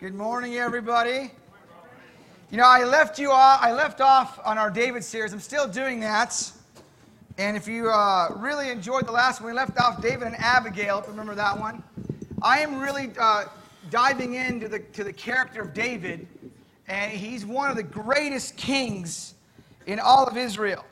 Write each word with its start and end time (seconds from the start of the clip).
Good 0.00 0.14
morning, 0.14 0.58
everybody. 0.58 1.32
You 2.52 2.56
know, 2.56 2.66
I 2.66 2.84
left 2.84 3.18
you 3.18 3.32
off, 3.32 3.60
I 3.60 3.72
left 3.72 4.00
off 4.00 4.38
on 4.44 4.56
our 4.56 4.70
David 4.70 5.02
series. 5.02 5.32
I'm 5.32 5.40
still 5.40 5.66
doing 5.66 5.98
that. 5.98 6.52
And 7.36 7.56
if 7.56 7.66
you 7.66 7.90
uh, 7.90 8.28
really 8.36 8.70
enjoyed 8.70 9.08
the 9.08 9.12
last 9.12 9.40
one, 9.40 9.50
we 9.50 9.56
left 9.56 9.76
off 9.80 10.00
David 10.00 10.28
and 10.28 10.36
Abigail. 10.36 11.04
Remember 11.08 11.34
that 11.34 11.58
one? 11.58 11.82
I 12.40 12.60
am 12.60 12.78
really 12.78 13.10
uh, 13.18 13.46
diving 13.90 14.34
into 14.34 14.68
the, 14.68 14.78
to 14.78 15.02
the 15.02 15.12
character 15.12 15.62
of 15.62 15.74
David, 15.74 16.28
and 16.86 17.10
he's 17.10 17.44
one 17.44 17.68
of 17.68 17.76
the 17.76 17.82
greatest 17.82 18.56
kings 18.56 19.34
in 19.86 19.98
all 19.98 20.26
of 20.26 20.36
Israel. 20.36 20.84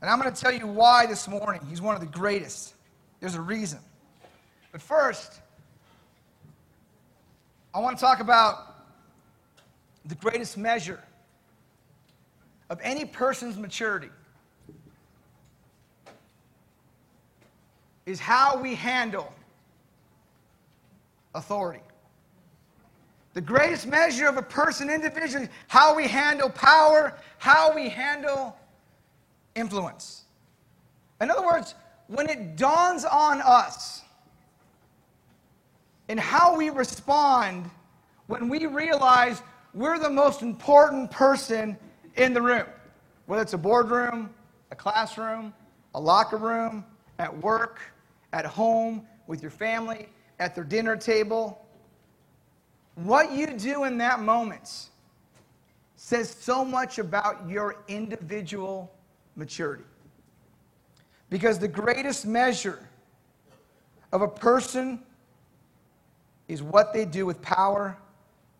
And 0.00 0.10
I'm 0.10 0.20
going 0.20 0.34
to 0.34 0.40
tell 0.40 0.52
you 0.52 0.66
why 0.66 1.06
this 1.06 1.28
morning. 1.28 1.60
He's 1.70 1.80
one 1.80 1.94
of 1.94 2.00
the 2.00 2.08
greatest. 2.08 2.74
There's 3.20 3.36
a 3.36 3.40
reason. 3.40 3.78
But 4.72 4.82
first, 4.82 5.42
I 7.76 7.78
want 7.78 7.98
to 7.98 8.00
talk 8.02 8.20
about 8.20 8.74
the 10.06 10.14
greatest 10.14 10.56
measure 10.56 10.98
of 12.70 12.80
any 12.82 13.04
person's 13.04 13.58
maturity 13.58 14.08
is 18.06 18.18
how 18.18 18.58
we 18.58 18.74
handle 18.74 19.30
authority. 21.34 21.82
The 23.34 23.42
greatest 23.42 23.86
measure 23.86 24.26
of 24.26 24.38
a 24.38 24.42
person 24.42 24.88
individually, 24.88 25.50
how 25.68 25.94
we 25.94 26.08
handle 26.08 26.48
power, 26.48 27.18
how 27.36 27.74
we 27.74 27.90
handle 27.90 28.56
influence. 29.54 30.24
In 31.20 31.30
other 31.30 31.44
words, 31.44 31.74
when 32.06 32.30
it 32.30 32.56
dawns 32.56 33.04
on 33.04 33.42
us 33.42 34.00
in 36.08 36.18
how 36.18 36.56
we 36.56 36.70
respond 36.70 37.70
when 38.26 38.48
we 38.48 38.66
realize 38.66 39.42
we're 39.74 39.98
the 39.98 40.10
most 40.10 40.42
important 40.42 41.10
person 41.10 41.76
in 42.16 42.32
the 42.32 42.40
room, 42.40 42.66
whether 43.26 43.42
it's 43.42 43.52
a 43.52 43.58
boardroom, 43.58 44.30
a 44.70 44.74
classroom, 44.74 45.52
a 45.94 46.00
locker 46.00 46.36
room, 46.36 46.84
at 47.18 47.36
work, 47.38 47.80
at 48.32 48.44
home, 48.44 49.06
with 49.26 49.42
your 49.42 49.50
family, 49.50 50.08
at 50.38 50.54
their 50.54 50.64
dinner 50.64 50.96
table. 50.96 51.64
What 52.94 53.32
you 53.32 53.48
do 53.48 53.84
in 53.84 53.98
that 53.98 54.20
moment 54.20 54.88
says 55.96 56.30
so 56.30 56.64
much 56.64 56.98
about 56.98 57.48
your 57.48 57.76
individual 57.88 58.92
maturity. 59.34 59.84
Because 61.28 61.58
the 61.58 61.68
greatest 61.68 62.24
measure 62.26 62.78
of 64.12 64.22
a 64.22 64.28
person 64.28 65.02
is 66.48 66.62
what 66.62 66.92
they 66.92 67.04
do 67.04 67.26
with 67.26 67.40
power, 67.42 67.96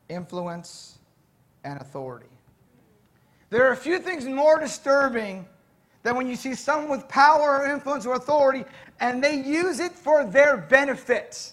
influence, 0.09 0.98
and 1.65 1.81
authority. 1.81 2.27
There 3.51 3.67
are 3.67 3.73
a 3.73 3.77
few 3.77 3.98
things 3.98 4.25
more 4.25 4.59
disturbing 4.59 5.47
than 6.03 6.17
when 6.17 6.28
you 6.28 6.37
see 6.37 6.55
someone 6.55 6.91
with 6.91 7.09
power 7.09 7.62
or 7.62 7.67
influence 7.67 8.06
or 8.06 8.15
authority 8.15 8.65
and 9.01 9.23
they 9.23 9.37
use 9.37 9.81
it 9.81 9.93
for 9.93 10.25
their 10.25 10.56
benefit 10.56 11.53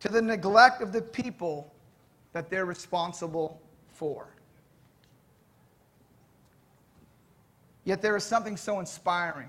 to 0.00 0.08
the 0.08 0.20
neglect 0.20 0.82
of 0.82 0.92
the 0.92 1.00
people 1.00 1.72
that 2.32 2.50
they're 2.50 2.64
responsible 2.64 3.60
for. 3.92 4.26
Yet 7.84 8.02
there 8.02 8.16
is 8.16 8.24
something 8.24 8.56
so 8.56 8.80
inspiring 8.80 9.48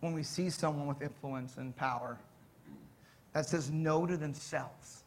when 0.00 0.12
we 0.12 0.22
see 0.22 0.50
someone 0.50 0.86
with 0.86 1.02
influence 1.02 1.56
and 1.56 1.74
power 1.76 2.18
that 3.32 3.46
says 3.46 3.70
no 3.70 4.06
to 4.06 4.16
themselves 4.16 5.04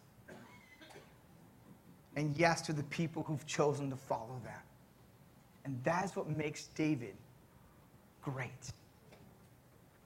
and 2.15 2.37
yes 2.37 2.61
to 2.61 2.73
the 2.73 2.83
people 2.83 3.23
who've 3.23 3.45
chosen 3.45 3.89
to 3.89 3.95
follow 3.95 4.39
that. 4.43 4.63
And 5.65 5.79
that's 5.83 6.15
what 6.15 6.29
makes 6.29 6.65
David 6.67 7.15
great. 8.21 8.71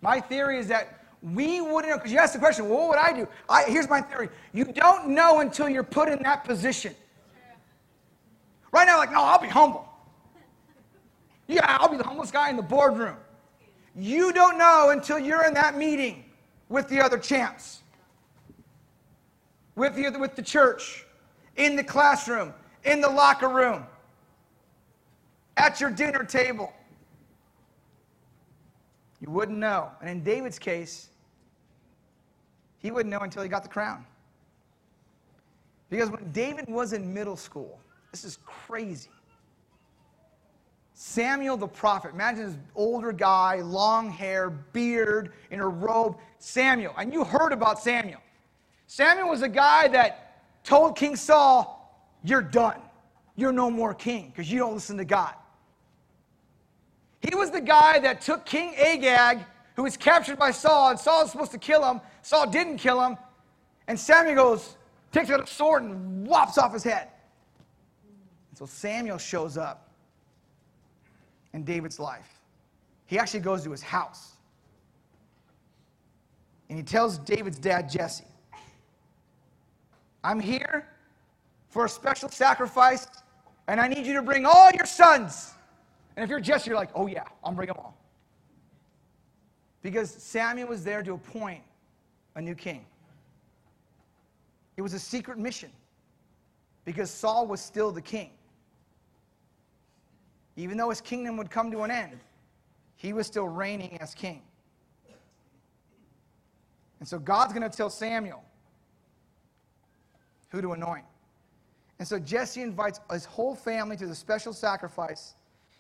My 0.02 0.20
theory 0.20 0.58
is 0.60 0.68
that 0.68 1.04
we 1.22 1.62
wouldn't 1.62 1.88
know, 1.88 1.98
because 1.98 2.12
you 2.12 2.20
asked 2.20 2.34
the 2.34 2.40
question, 2.40 2.70
well, 2.70 2.80
what 2.80 2.90
would 2.90 2.98
I 2.98 3.12
do? 3.12 3.28
I, 3.50 3.64
here's 3.64 3.90
my 3.90 4.02
theory 4.02 4.30
you 4.54 4.66
don't 4.66 5.10
know 5.10 5.40
until 5.40 5.68
you're 5.68 5.84
put 5.84 6.10
in 6.10 6.22
that 6.24 6.44
position. 6.44 6.96
Right 8.72 8.86
now, 8.86 8.98
like, 8.98 9.12
no, 9.12 9.24
I'll 9.24 9.42
be 9.42 9.48
humble. 9.48 9.88
Yeah, 11.48 11.66
I'll 11.66 11.90
be 11.90 11.98
the 11.98 12.04
humblest 12.04 12.34
guy 12.34 12.50
in 12.50 12.58
the 12.58 12.62
boardroom. 12.62 13.16
You 13.96 14.32
don't 14.34 14.58
know 14.58 14.90
until 14.92 15.18
you're 15.18 15.46
in 15.46 15.54
that 15.56 15.78
meeting 15.78 16.26
with 16.70 16.88
the 16.90 17.02
other 17.02 17.18
champs 17.18 17.82
with, 19.78 19.96
the, 19.96 20.20
with 20.20 20.36
the 20.36 20.42
church, 20.42 21.06
in 21.56 21.76
the 21.76 21.84
classroom, 21.84 22.54
in 22.84 23.00
the 23.00 23.08
locker 23.08 23.48
room, 23.48 23.86
at 25.56 25.80
your 25.80 25.92
dinner 25.92 26.24
table. 26.24 26.74
You 29.22 29.32
wouldn't 29.32 29.58
know. 29.58 29.92
And 30.02 30.10
in 30.10 30.24
David's 30.24 30.60
case, 30.60 31.10
he 32.80 32.92
wouldn't 32.92 33.12
know 33.12 33.20
until 33.20 33.44
he 33.44 33.50
got 33.50 33.64
the 33.64 33.70
crown. 33.70 34.06
Because 35.90 36.10
when 36.10 36.32
David 36.32 36.68
was 36.68 36.94
in 36.94 37.14
middle 37.14 37.38
school, 37.38 37.80
this 38.12 38.24
is 38.24 38.40
crazy. 38.46 39.10
Samuel 40.94 41.56
the 41.56 41.68
prophet, 41.68 42.14
imagine 42.14 42.48
this 42.48 42.58
older 42.74 43.12
guy, 43.12 43.62
long 43.62 44.10
hair, 44.10 44.50
beard, 44.50 45.34
in 45.52 45.60
a 45.60 45.68
robe. 45.68 46.18
Samuel, 46.40 46.94
and 46.98 47.14
you 47.14 47.24
heard 47.24 47.54
about 47.54 47.80
Samuel. 47.80 48.20
Samuel 48.88 49.30
was 49.30 49.42
a 49.42 49.50
guy 49.50 49.90
that 49.90 50.42
told 50.64 50.98
King 50.98 51.16
Saul, 51.16 51.94
You're 52.24 52.42
done. 52.42 52.80
You're 53.36 53.52
no 53.52 53.70
more 53.70 53.94
king 53.94 54.34
because 54.36 54.52
you 54.52 54.58
don't 54.58 54.74
listen 54.74 54.98
to 54.98 55.06
God. 55.06 55.34
He 57.22 57.36
was 57.36 57.52
the 57.52 57.62
guy 57.62 58.00
that 58.00 58.22
took 58.22 58.46
King 58.46 58.74
Agag, 58.76 59.40
who 59.76 59.84
was 59.84 59.96
captured 59.96 60.40
by 60.40 60.52
Saul, 60.52 60.90
and 60.90 61.00
Saul 61.00 61.22
was 61.22 61.32
supposed 61.32 61.52
to 61.52 61.60
kill 61.60 61.86
him. 61.86 62.02
Saul 62.24 62.50
didn't 62.50 62.78
kill 62.78 63.04
him. 63.04 63.18
And 63.88 64.00
Samuel 64.00 64.36
goes, 64.36 64.78
takes 65.12 65.30
out 65.30 65.42
a 65.42 65.48
sword 65.48 65.84
and 65.84 66.28
whops 66.28 66.58
off 66.58 66.74
his 66.74 66.84
head. 66.84 67.10
And 68.50 68.58
so 68.58 68.66
Samuel 68.66 69.18
shows 69.18 69.58
up 69.58 69.90
in 71.54 71.64
David's 71.64 72.00
life. 72.00 72.28
He 73.06 73.20
actually 73.20 73.40
goes 73.42 73.64
to 73.64 73.72
his 73.72 73.82
house. 73.82 74.34
And 76.70 76.78
he 76.78 76.84
tells 76.84 77.18
David's 77.20 77.60
dad, 77.60 77.90
Jesse, 77.90 78.26
I'm 80.24 80.40
here 80.40 80.88
for 81.70 81.86
a 81.86 81.90
special 81.90 82.30
sacrifice, 82.30 83.08
and 83.68 83.80
I 83.80 83.88
need 83.88 84.06
you 84.06 84.14
to 84.14 84.22
bring 84.22 84.46
all 84.46 84.72
your 84.72 84.86
sons. 84.86 85.54
And 86.16 86.24
if 86.24 86.30
you're 86.30 86.40
Jesse, 86.40 86.70
you're 86.70 86.80
like, 86.80 86.90
oh 86.96 87.08
yeah, 87.08 87.24
I'm 87.44 87.56
bringing 87.56 87.76
them 87.76 87.84
all. 87.84 87.98
Because 89.82 90.12
Samuel 90.12 90.68
was 90.68 90.84
there 90.84 91.04
to 91.04 91.14
appoint 91.14 91.64
a 92.36 92.42
new 92.42 92.56
king. 92.56 92.86
It 94.76 94.82
was 94.82 94.94
a 94.94 95.00
secret 95.00 95.38
mission 95.38 95.72
because 96.86 97.12
Saul 97.12 97.48
was 97.48 97.62
still 97.62 97.92
the 97.92 98.02
king. 98.02 98.32
Even 100.56 100.78
though 100.78 100.90
his 100.90 101.02
kingdom 101.02 101.38
would 101.38 101.52
come 101.52 101.72
to 101.72 101.82
an 101.82 101.92
end, 101.92 102.20
he 102.96 103.14
was 103.14 103.28
still 103.28 103.48
reigning 103.48 103.98
as 104.02 104.14
king. 104.16 104.42
And 107.00 107.08
so 107.08 107.20
God's 107.20 107.54
going 107.54 107.70
to 107.70 107.76
tell 107.76 107.90
Samuel, 107.90 108.44
who 110.50 110.62
to 110.62 110.74
anoint. 110.74 111.06
And 112.00 112.08
so 112.08 112.20
Jesse 112.20 112.62
invites 112.62 113.00
his 113.12 113.26
whole 113.26 113.56
family 113.56 113.98
to 113.98 114.06
the 114.06 114.16
special 114.16 114.54
sacrifice, 114.54 115.34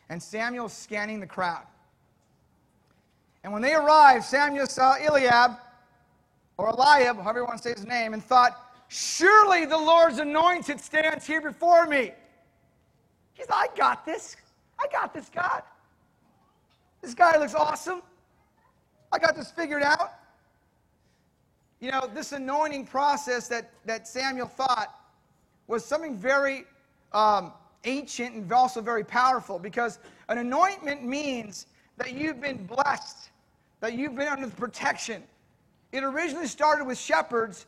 and 0.10 0.22
Samuel's 0.22 0.74
scanning 0.74 1.20
the 1.20 1.28
crowd. 1.28 1.64
And 3.44 3.54
when 3.54 3.62
they 3.62 3.74
arrived, 3.74 4.26
Samuel 4.26 4.68
saw 4.68 4.96
Eliab, 4.98 5.58
or 6.58 6.70
Eliab, 6.70 7.18
however 7.22 7.40
you 7.40 7.46
want 7.46 7.62
to 7.62 7.64
say 7.64 7.74
his 7.76 7.86
name, 7.86 8.14
and 8.14 8.24
thought, 8.24 8.68
Surely 8.90 9.66
the 9.66 9.78
Lord's 9.78 10.20
anointed 10.20 10.80
stands 10.80 11.26
here 11.26 11.42
before 11.42 11.86
me. 11.86 12.12
He's 13.34 13.50
like, 13.50 13.72
I 13.72 13.78
got 13.78 14.06
this. 14.06 14.36
I 14.80 14.88
got 14.92 15.14
this, 15.14 15.30
God. 15.30 15.62
This 17.02 17.14
guy 17.14 17.38
looks 17.38 17.54
awesome. 17.54 18.02
I 19.12 19.20
got 19.20 19.36
this 19.36 19.52
figured 19.52 19.84
out. 19.84 20.14
You 21.80 21.92
know, 21.92 22.10
this 22.12 22.32
anointing 22.32 22.88
process 22.88 23.48
that, 23.50 23.70
that 23.86 24.08
Samuel 24.08 24.48
thought 24.48 24.96
was 25.68 25.86
something 25.86 26.18
very 26.18 26.66
um, 27.14 27.54
ancient 27.84 28.36
and 28.36 28.52
also 28.52 28.82
very 28.82 29.04
powerful 29.04 29.60
because 29.60 30.00
an 30.30 30.40
anointment 30.40 31.04
means 31.04 31.68
that 31.98 32.14
you've 32.14 32.42
been 32.42 32.66
blessed, 32.66 33.30
that 33.80 33.94
you've 33.94 34.16
been 34.16 34.28
under 34.28 34.48
protection. 34.48 35.24
It 35.92 36.04
originally 36.04 36.48
started 36.48 36.86
with 36.86 36.98
shepherds 36.98 37.68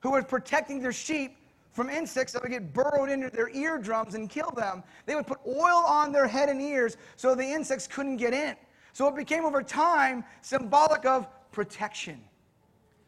who 0.00 0.12
were 0.12 0.22
protecting 0.22 0.80
their 0.80 0.92
sheep 0.92 1.36
from 1.72 1.90
insects 1.90 2.32
that 2.32 2.42
would 2.42 2.52
get 2.52 2.72
burrowed 2.72 3.10
into 3.10 3.30
their 3.30 3.48
eardrums 3.50 4.14
and 4.14 4.30
kill 4.30 4.50
them. 4.50 4.82
They 5.06 5.14
would 5.14 5.26
put 5.26 5.38
oil 5.46 5.84
on 5.86 6.12
their 6.12 6.26
head 6.26 6.48
and 6.48 6.60
ears 6.60 6.96
so 7.16 7.34
the 7.34 7.44
insects 7.44 7.86
couldn't 7.86 8.16
get 8.16 8.32
in. 8.32 8.54
So 8.92 9.08
it 9.08 9.16
became 9.16 9.44
over 9.44 9.62
time 9.62 10.24
symbolic 10.40 11.04
of 11.04 11.26
protection 11.52 12.20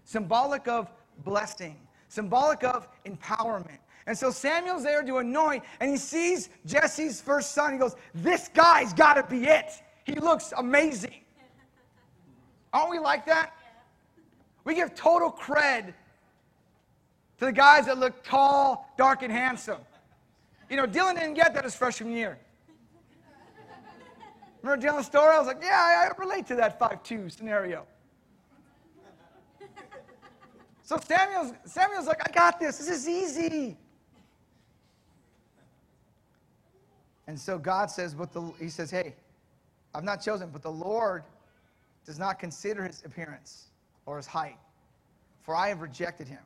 symbolic 0.05 0.69
of 0.69 0.91
blessing, 1.25 1.77
symbolic 2.09 2.65
of 2.65 2.89
empowerment. 3.05 3.79
And 4.07 4.19
so 4.19 4.31
Samuel's 4.31 4.83
there 4.83 5.03
to 5.03 5.19
anoint, 5.19 5.63
and 5.81 5.91
he 5.91 5.97
sees 5.97 6.49
Jesse's 6.67 7.21
first 7.21 7.53
son. 7.53 7.73
He 7.73 7.79
goes, 7.79 7.95
This 8.15 8.49
guy's 8.49 8.93
got 8.93 9.15
to 9.15 9.23
be 9.23 9.47
it. 9.47 9.73
He 10.05 10.15
looks 10.15 10.53
amazing. 10.57 11.21
Aren't 12.73 12.91
we 12.91 12.99
like 12.99 13.27
that? 13.27 13.53
We 14.65 14.75
give 14.75 14.95
total 14.95 15.31
cred 15.31 15.95
to 17.39 17.45
the 17.45 17.53
guys 17.53 17.87
that 17.87 17.99
look 17.99 18.23
tall, 18.25 18.89
dark, 18.97 19.23
and 19.23 19.33
handsome. 19.33 19.81
You 20.71 20.77
know, 20.77 20.87
Dylan 20.87 21.15
didn't 21.15 21.35
get 21.35 21.55
that 21.55 21.65
his 21.65 21.75
freshman 21.75 22.13
year. 22.13 22.39
Remember 24.63 24.87
Dylan's 24.87 25.07
story? 25.07 25.35
I 25.35 25.39
was 25.39 25.49
like, 25.49 25.61
yeah, 25.61 26.11
I 26.11 26.21
relate 26.21 26.47
to 26.47 26.55
that 26.57 26.79
5'2 26.79 27.31
scenario. 27.31 27.87
So 30.83 30.99
Samuel's, 30.99 31.53
Samuel's 31.65 32.07
like, 32.07 32.21
I 32.29 32.33
got 32.33 32.59
this. 32.59 32.79
This 32.79 32.91
is 32.91 33.09
easy. 33.09 33.77
And 37.27 37.39
so 37.39 37.59
God 37.59 37.91
says, 37.91 38.15
but 38.15 38.33
the, 38.33 38.43
he 38.59 38.69
says, 38.69 38.91
hey, 38.91 39.15
I've 39.95 40.05
not 40.05 40.23
chosen, 40.23 40.51
but 40.51 40.63
the 40.63 40.71
Lord 40.71 41.23
does 42.05 42.19
not 42.19 42.39
consider 42.39 42.85
his 42.85 43.03
appearance 43.05 43.69
or 44.07 44.17
his 44.17 44.27
height, 44.27 44.59
for 45.43 45.55
I 45.55 45.69
have 45.69 45.81
rejected 45.81 46.27
him. 46.27 46.41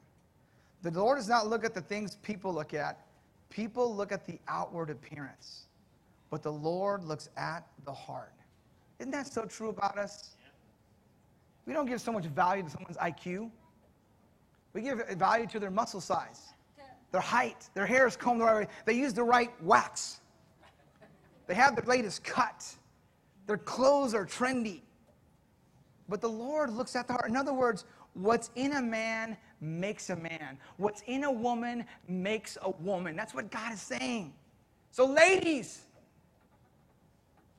The 0.83 0.91
Lord 0.91 1.19
does 1.19 1.29
not 1.29 1.49
look 1.49 1.65
at 1.65 1.75
the 1.75 1.81
things 1.81 2.17
people 2.17 2.53
look 2.53 2.75
at. 2.75 3.01
People 3.49 3.95
look 3.95 4.13
at 4.13 4.27
the 4.27 4.39
outward 4.49 4.91
appearance, 4.91 5.67
but 6.31 6.43
the 6.43 6.53
Lord 6.53 7.05
looks 7.05 7.31
at 7.37 7.67
the 7.85 7.93
heart. 7.93 8.33
Isn't 8.99 9.13
that 9.13 9.33
so 9.33 9.45
true 9.45 9.71
about 9.71 9.99
us? 9.99 10.37
We 11.65 11.73
don't 11.73 11.87
give 11.87 12.01
so 12.01 12.13
much 12.13 12.27
value 12.27 12.63
to 12.63 12.71
someone's 12.71 12.97
IQ. 12.99 13.51
We 14.77 14.83
give 14.83 15.09
value 15.17 15.47
to 15.47 15.59
their 15.59 15.71
muscle 15.71 16.03
size, 16.03 16.53
their 17.11 17.23
height, 17.23 17.71
their 17.73 17.87
hair 17.87 18.07
is 18.07 18.15
combed 18.15 18.43
the 18.43 18.45
right 18.45 18.57
way, 18.57 18.69
they 18.85 18.93
use 18.93 19.15
the 19.15 19.23
right 19.23 19.51
wax, 19.63 20.21
they 21.47 21.55
have 21.55 21.77
the 21.77 21.89
latest 21.89 22.23
cut, 22.23 22.63
their 23.47 23.57
clothes 23.57 24.13
are 24.13 24.27
trendy. 24.27 24.83
But 26.11 26.21
the 26.21 26.29
Lord 26.29 26.75
looks 26.75 26.95
at 26.95 27.07
the 27.07 27.15
heart. 27.15 27.27
In 27.27 27.37
other 27.37 27.55
words, 27.55 27.87
what's 28.13 28.51
in 28.55 28.75
a 28.75 28.83
man 28.83 29.39
makes 29.63 30.11
a 30.11 30.17
man. 30.17 30.59
What's 30.77 31.01
in 31.07 31.25
a 31.25 31.33
woman 31.33 31.87
makes 32.07 32.59
a 32.61 32.69
woman. 32.69 33.17
That's 33.17 33.33
what 33.33 33.51
God 33.51 33.73
is 33.73 33.81
saying. 33.81 34.35
So, 34.91 35.07
ladies, 35.07 35.87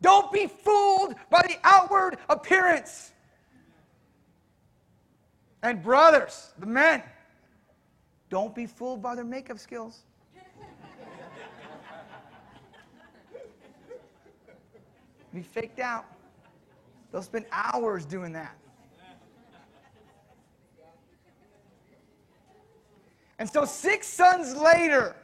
don't 0.03 0.31
be 0.31 0.45
fooled 0.45 1.15
by 1.31 1.41
the 1.47 1.55
outward 1.63 2.19
appearance. 2.29 3.11
And, 5.67 5.83
brothers, 5.83 6.53
the 6.59 6.65
men, 6.65 7.03
don't 8.29 8.55
be 8.55 8.65
fooled 8.65 9.01
by 9.01 9.15
their 9.15 9.25
makeup 9.25 9.59
skills. 9.59 10.03
be 15.33 15.41
faked 15.41 15.79
out. 15.79 16.05
They'll 17.11 17.21
spend 17.21 17.47
hours 17.51 18.05
doing 18.05 18.31
that. 18.31 18.55
And 23.37 23.49
so, 23.49 23.65
six 23.65 24.07
sons 24.07 24.55
later, 24.55 25.17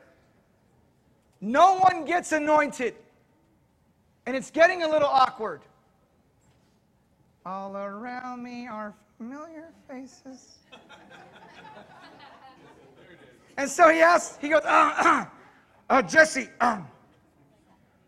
no 1.39 1.77
one 1.77 2.03
gets 2.03 2.33
anointed. 2.33 2.95
And 4.25 4.35
it's 4.35 4.51
getting 4.51 4.83
a 4.83 4.89
little 4.89 5.07
awkward. 5.07 5.61
All 7.45 7.77
around 7.77 8.43
me 8.43 8.67
are 8.67 8.93
familiar 9.23 9.69
faces. 9.87 10.57
and 13.57 13.69
so 13.69 13.89
he 13.89 14.01
asks, 14.01 14.37
he 14.41 14.49
goes, 14.49 14.61
uh, 14.65 14.93
uh, 14.97 15.25
uh 15.89 16.01
Jesse, 16.01 16.49
um, 16.59 16.87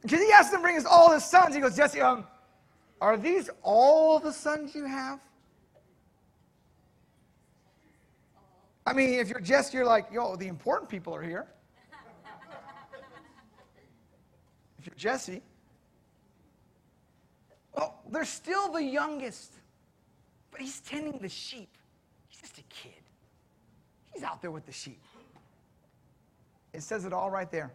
because 0.01 0.19
he 0.19 0.31
asked 0.31 0.53
him 0.53 0.59
to 0.59 0.61
bring 0.61 0.77
us 0.77 0.85
all 0.85 1.11
his 1.11 1.23
sons. 1.23 1.55
He 1.55 1.61
goes, 1.61 1.75
Jesse, 1.75 2.01
um, 2.01 2.25
are 2.99 3.17
these 3.17 3.49
all 3.63 4.19
the 4.19 4.31
sons 4.31 4.75
you 4.75 4.85
have? 4.85 5.19
I 8.85 8.93
mean, 8.93 9.13
if 9.13 9.29
you're 9.29 9.39
Jesse, 9.39 9.75
you're 9.77 9.85
like, 9.85 10.07
yo, 10.11 10.35
the 10.35 10.47
important 10.47 10.89
people 10.89 11.15
are 11.15 11.23
here. 11.23 11.47
if 14.77 14.85
you're 14.85 14.95
Jesse, 14.95 15.41
well, 17.73 18.01
they're 18.11 18.25
still 18.25 18.71
the 18.71 18.83
youngest, 18.83 19.53
but 20.55 20.61
he's 20.61 20.79
tending 20.79 21.17
the 21.19 21.27
sheep. 21.27 21.67
He's 22.29 22.39
just 22.39 22.57
a 22.57 22.63
kid. 22.69 22.93
He's 24.13 24.23
out 24.23 24.41
there 24.41 24.51
with 24.51 24.65
the 24.65 24.71
sheep. 24.71 25.01
It 26.71 26.81
says 26.81 27.03
it 27.03 27.11
all 27.11 27.29
right 27.29 27.51
there. 27.51 27.73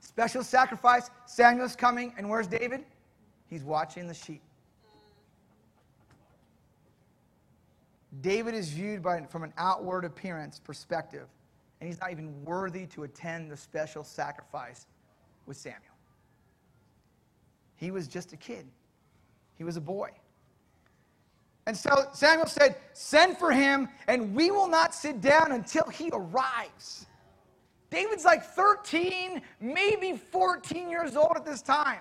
Special 0.00 0.42
sacrifice, 0.42 1.10
Samuel's 1.26 1.76
coming, 1.76 2.14
and 2.16 2.30
where's 2.30 2.46
David? 2.46 2.84
He's 3.50 3.64
watching 3.64 4.08
the 4.08 4.14
sheep. 4.14 4.40
David 8.22 8.54
is 8.54 8.70
viewed 8.70 9.02
by, 9.02 9.20
from 9.26 9.42
an 9.42 9.52
outward 9.58 10.06
appearance 10.06 10.58
perspective, 10.58 11.28
and 11.80 11.86
he's 11.86 12.00
not 12.00 12.12
even 12.12 12.42
worthy 12.46 12.86
to 12.86 13.02
attend 13.02 13.50
the 13.50 13.56
special 13.58 14.04
sacrifice 14.04 14.86
with 15.44 15.58
Samuel. 15.58 15.82
He 17.76 17.90
was 17.90 18.08
just 18.08 18.32
a 18.32 18.38
kid, 18.38 18.64
he 19.58 19.64
was 19.64 19.76
a 19.76 19.82
boy. 19.82 20.12
And 21.66 21.76
so 21.76 22.08
Samuel 22.12 22.46
said, 22.46 22.76
Send 22.92 23.38
for 23.38 23.52
him, 23.52 23.88
and 24.08 24.34
we 24.34 24.50
will 24.50 24.68
not 24.68 24.94
sit 24.94 25.20
down 25.20 25.52
until 25.52 25.84
he 25.84 26.10
arrives. 26.12 27.06
David's 27.90 28.24
like 28.24 28.42
13, 28.42 29.42
maybe 29.60 30.16
14 30.16 30.90
years 30.90 31.14
old 31.14 31.32
at 31.36 31.44
this 31.44 31.62
time. 31.62 32.00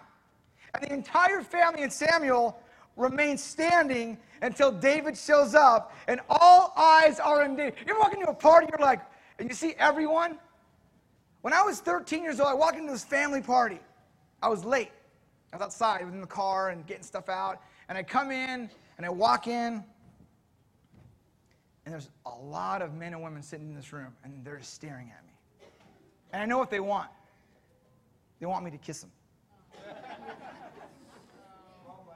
And 0.74 0.84
the 0.84 0.94
entire 0.94 1.42
family 1.42 1.84
and 1.84 1.92
Samuel 1.92 2.58
remain 2.96 3.38
standing 3.38 4.18
until 4.42 4.72
David 4.72 5.18
shows 5.18 5.54
up, 5.54 5.94
and 6.08 6.20
all 6.30 6.74
eyes 6.76 7.20
are 7.20 7.44
on 7.44 7.56
David. 7.56 7.76
You're 7.86 8.00
walking 8.00 8.22
to 8.22 8.30
a 8.30 8.34
party, 8.34 8.68
you're 8.72 8.86
like, 8.86 9.02
and 9.38 9.50
you 9.50 9.56
see 9.56 9.76
everyone? 9.78 10.38
When 11.42 11.54
I 11.54 11.62
was 11.62 11.80
13 11.82 12.24
years 12.24 12.40
old, 12.40 12.50
I 12.50 12.54
walked 12.54 12.78
into 12.78 12.92
this 12.92 13.04
family 13.04 13.42
party. 13.42 13.80
I 14.42 14.50
was 14.50 14.64
late. 14.64 14.92
I 15.52 15.58
was 15.58 15.64
outside, 15.64 16.02
I 16.02 16.06
was 16.06 16.14
in 16.14 16.22
the 16.22 16.28
car 16.28 16.70
and 16.70 16.86
getting 16.86 17.04
stuff 17.04 17.28
out. 17.28 17.62
And 17.90 17.98
I 17.98 18.04
come 18.04 18.32
in 18.32 18.70
and 19.02 19.08
I 19.08 19.10
walk 19.10 19.48
in, 19.48 19.84
and 21.86 21.94
there's 21.94 22.12
a 22.28 22.36
lot 22.36 22.84
of 22.84 22.94
men 22.94 23.14
and 23.14 23.24
women 23.24 23.42
sitting 23.42 23.68
in 23.68 23.76
this 23.76 23.92
room, 23.92 24.14
and 24.24 24.46
they're 24.46 24.58
just 24.58 24.76
staring 24.76 25.12
at 25.12 25.26
me. 25.26 25.34
And 26.32 26.44
I 26.44 26.46
know 26.46 26.60
what 26.60 26.70
they 26.70 26.80
want. 26.80 27.10
They 28.40 28.46
want 28.46 28.64
me 28.64 28.70
to 28.70 28.78
kiss 28.78 29.02
them. 29.02 29.12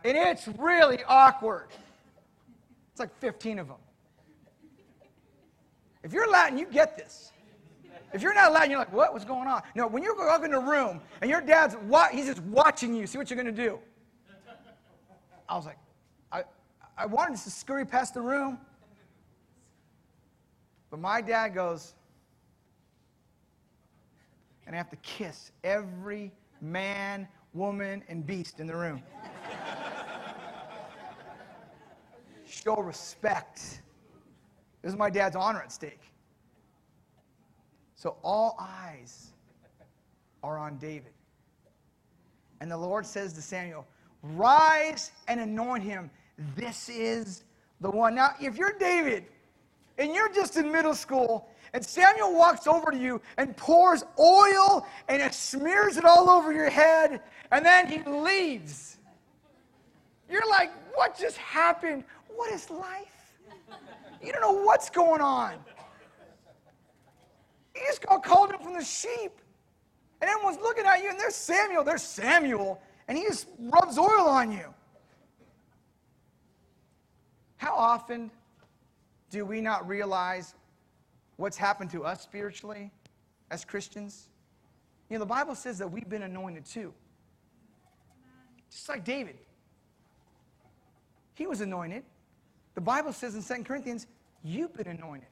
And 0.04 0.16
it's 0.16 0.48
really 0.60 1.00
awkward. 1.08 1.70
It's 2.92 3.00
like 3.00 3.18
15 3.20 3.58
of 3.58 3.68
them. 3.70 3.78
If 6.04 6.14
you're 6.14 6.30
Latin, 6.30 6.60
you 6.60 6.68
get 6.68 6.96
this. 6.96 7.32
If 8.14 8.22
you're 8.22 8.36
not 8.36 8.54
Latin, 8.54 8.70
you're 8.70 8.80
like, 8.80 8.94
what? 8.94 9.12
What's 9.12 9.26
going 9.26 9.48
on? 9.48 9.64
No, 9.74 9.88
when 9.88 10.04
you 10.04 10.16
walk 10.16 10.46
in 10.46 10.54
a 10.54 10.60
room 10.60 11.02
and 11.22 11.32
your 11.32 11.42
dad's, 11.42 11.76
he's 12.12 12.28
just 12.28 12.44
watching 12.44 12.94
you, 12.94 13.08
see 13.08 13.18
what 13.18 13.32
you're 13.32 13.42
going 13.42 13.56
to 13.56 13.64
do. 13.64 13.80
I 15.50 15.56
was 15.56 15.66
like, 15.66 15.80
I 16.98 17.06
wanted 17.06 17.38
to 17.38 17.50
scurry 17.50 17.86
past 17.86 18.14
the 18.14 18.22
room. 18.22 18.60
But 20.90 21.00
my 21.00 21.22
dad 21.22 21.50
goes, 21.50 21.94
and 24.66 24.76
I 24.76 24.78
have 24.78 24.90
to 24.90 24.96
kiss 24.98 25.52
every 25.64 26.32
man, 26.62 27.28
woman, 27.54 28.04
and 28.08 28.26
beast 28.26 28.60
in 28.60 28.68
the 28.68 28.76
room. 28.76 29.04
show 32.66 32.76
respect. 32.78 33.82
This 34.82 34.92
is 34.92 34.98
my 34.98 35.10
dad's 35.10 35.36
honor 35.36 35.62
at 35.62 35.72
stake. 35.72 36.02
So 37.96 38.18
all 38.24 38.56
eyes 38.60 39.34
are 40.44 40.58
on 40.58 40.78
David. 40.78 41.14
And 42.62 42.72
the 42.72 42.78
Lord 42.78 43.06
says 43.06 43.34
to 43.34 43.42
Samuel, 43.42 43.86
Rise 44.24 45.12
and 45.28 45.40
anoint 45.40 45.84
him. 45.84 46.10
This 46.56 46.90
is 46.90 47.44
the 47.82 47.90
one. 47.90 48.16
Now, 48.16 48.32
if 48.42 48.58
you're 48.58 48.74
David 48.78 49.26
and 49.98 50.14
you're 50.14 50.32
just 50.32 50.58
in 50.58 50.72
middle 50.72 50.94
school 50.94 51.50
and 51.74 51.84
Samuel 51.84 52.34
walks 52.34 52.68
over 52.68 52.92
to 52.92 52.98
you 52.98 53.22
and 53.38 53.56
pours 53.56 54.04
oil 54.20 54.86
and 55.08 55.22
it 55.22 55.34
smears 55.34 55.98
it 55.98 56.06
all 56.06 56.30
over 56.30 56.52
your 56.52 56.70
head 56.70 57.22
and 57.52 57.66
then 57.66 57.88
he 57.88 58.02
leaves, 58.10 58.98
you're 60.30 60.48
like, 60.50 60.72
What 60.96 61.18
just 61.18 61.38
happened? 61.38 62.04
What 62.36 62.52
is 62.52 62.70
life? 62.70 63.16
You 64.22 64.32
don't 64.32 64.42
know 64.42 64.64
what's 64.64 64.90
going 64.90 65.22
on. 65.22 65.54
You 67.76 67.82
just 67.88 68.06
got 68.06 68.24
called 68.24 68.52
in 68.52 68.60
from 68.60 68.74
the 68.74 68.84
sheep. 68.84 69.32
And 70.22 70.30
everyone's 70.30 70.58
looking 70.58 70.86
at 70.86 71.04
you, 71.04 71.10
and 71.10 71.20
there's 71.20 71.36
Samuel, 71.36 71.84
there's 71.84 72.02
Samuel, 72.02 72.82
and 73.08 73.18
he 73.18 73.26
just 73.26 73.48
rubs 73.60 73.98
oil 73.98 74.28
on 74.28 74.52
you. 74.52 74.74
How 77.58 77.76
often 77.76 78.32
do 79.30 79.46
we 79.46 79.62
not 79.62 79.88
realize 79.88 80.56
what's 81.38 81.58
happened 81.58 81.90
to 81.92 82.04
us 82.04 82.22
spiritually 82.22 82.92
as 83.52 83.66
Christians? 83.66 84.30
You 85.10 85.18
know, 85.18 85.20
the 85.20 85.30
Bible 85.30 85.56
says 85.56 85.78
that 85.80 85.92
we've 85.92 86.10
been 86.10 86.24
anointed 86.24 86.66
too. 86.66 86.94
Just 88.72 88.90
like 88.90 89.06
David. 89.06 89.38
He 91.36 91.48
was 91.48 91.62
anointed. 91.62 92.04
The 92.74 92.82
Bible 92.82 93.14
says 93.14 93.36
in 93.36 93.44
2 93.44 93.64
Corinthians, 93.64 94.08
you've 94.44 94.74
been 94.74 94.88
anointed. 94.88 95.28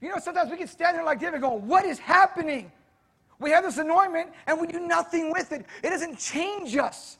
You 0.00 0.08
know, 0.08 0.18
sometimes 0.18 0.50
we 0.50 0.56
can 0.56 0.68
stand 0.68 0.96
there 0.96 1.04
like 1.04 1.20
David 1.20 1.42
going, 1.42 1.66
What 1.66 1.84
is 1.84 1.98
happening? 1.98 2.72
We 3.38 3.50
have 3.50 3.64
this 3.64 3.78
anointment 3.78 4.30
and 4.46 4.60
we 4.60 4.66
do 4.66 4.80
nothing 4.80 5.32
with 5.32 5.52
it. 5.52 5.64
It 5.82 5.90
doesn't 5.90 6.18
change 6.18 6.76
us. 6.76 7.18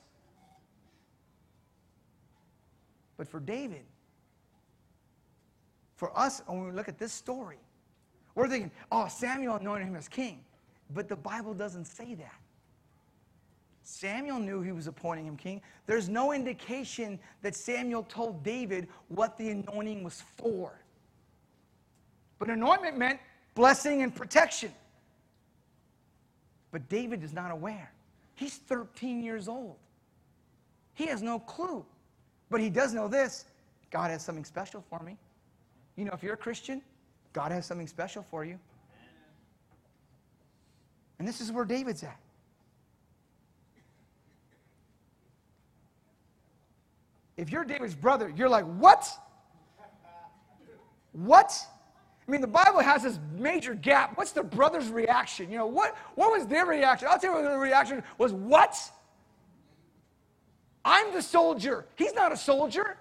But 3.20 3.28
for 3.28 3.38
David, 3.38 3.82
for 5.96 6.18
us, 6.18 6.40
when 6.46 6.64
we 6.64 6.72
look 6.72 6.88
at 6.88 6.98
this 6.98 7.12
story, 7.12 7.58
we're 8.34 8.48
thinking, 8.48 8.70
oh, 8.90 9.08
Samuel 9.08 9.56
anointed 9.56 9.88
him 9.88 9.94
as 9.94 10.08
king. 10.08 10.40
But 10.94 11.06
the 11.06 11.16
Bible 11.16 11.52
doesn't 11.52 11.84
say 11.84 12.14
that. 12.14 12.40
Samuel 13.82 14.38
knew 14.38 14.62
he 14.62 14.72
was 14.72 14.86
appointing 14.86 15.26
him 15.26 15.36
king. 15.36 15.60
There's 15.84 16.08
no 16.08 16.32
indication 16.32 17.18
that 17.42 17.54
Samuel 17.54 18.04
told 18.04 18.42
David 18.42 18.88
what 19.08 19.36
the 19.36 19.50
anointing 19.50 20.02
was 20.02 20.22
for. 20.38 20.80
But 22.38 22.48
anointment 22.48 22.96
meant 22.96 23.20
blessing 23.54 24.00
and 24.00 24.14
protection. 24.14 24.72
But 26.70 26.88
David 26.88 27.22
is 27.22 27.34
not 27.34 27.50
aware. 27.50 27.92
He's 28.34 28.56
13 28.56 29.22
years 29.22 29.46
old. 29.46 29.76
He 30.94 31.04
has 31.08 31.20
no 31.20 31.38
clue. 31.38 31.84
But 32.50 32.60
he 32.60 32.68
does 32.68 32.92
know 32.92 33.08
this 33.08 33.44
God 33.90 34.10
has 34.10 34.22
something 34.22 34.44
special 34.44 34.84
for 34.90 35.00
me. 35.00 35.16
You 35.96 36.04
know, 36.04 36.12
if 36.12 36.22
you're 36.22 36.34
a 36.34 36.38
Christian, 36.38 36.82
God 37.32 37.52
has 37.52 37.66
something 37.66 37.86
special 37.86 38.24
for 38.30 38.44
you. 38.44 38.58
And 41.18 41.28
this 41.28 41.40
is 41.40 41.52
where 41.52 41.64
David's 41.64 42.02
at. 42.02 42.18
If 47.36 47.50
you're 47.50 47.64
David's 47.64 47.94
brother, 47.94 48.32
you're 48.36 48.48
like, 48.48 48.64
what? 48.64 49.08
What? 51.12 51.52
I 52.26 52.30
mean, 52.30 52.40
the 52.40 52.46
Bible 52.46 52.80
has 52.80 53.02
this 53.02 53.18
major 53.36 53.74
gap. 53.74 54.16
What's 54.16 54.32
the 54.32 54.42
brother's 54.42 54.88
reaction? 54.88 55.50
You 55.50 55.58
know, 55.58 55.66
what, 55.66 55.96
what 56.14 56.32
was 56.32 56.46
their 56.46 56.66
reaction? 56.66 57.08
I'll 57.10 57.18
tell 57.18 57.30
you 57.30 57.42
what 57.42 57.48
their 57.48 57.58
reaction 57.58 58.02
was 58.18 58.32
what? 58.32 58.76
I'm 60.84 61.12
the 61.12 61.22
soldier. 61.22 61.86
He's 61.96 62.14
not 62.14 62.32
a 62.32 62.36
soldier. 62.36 62.96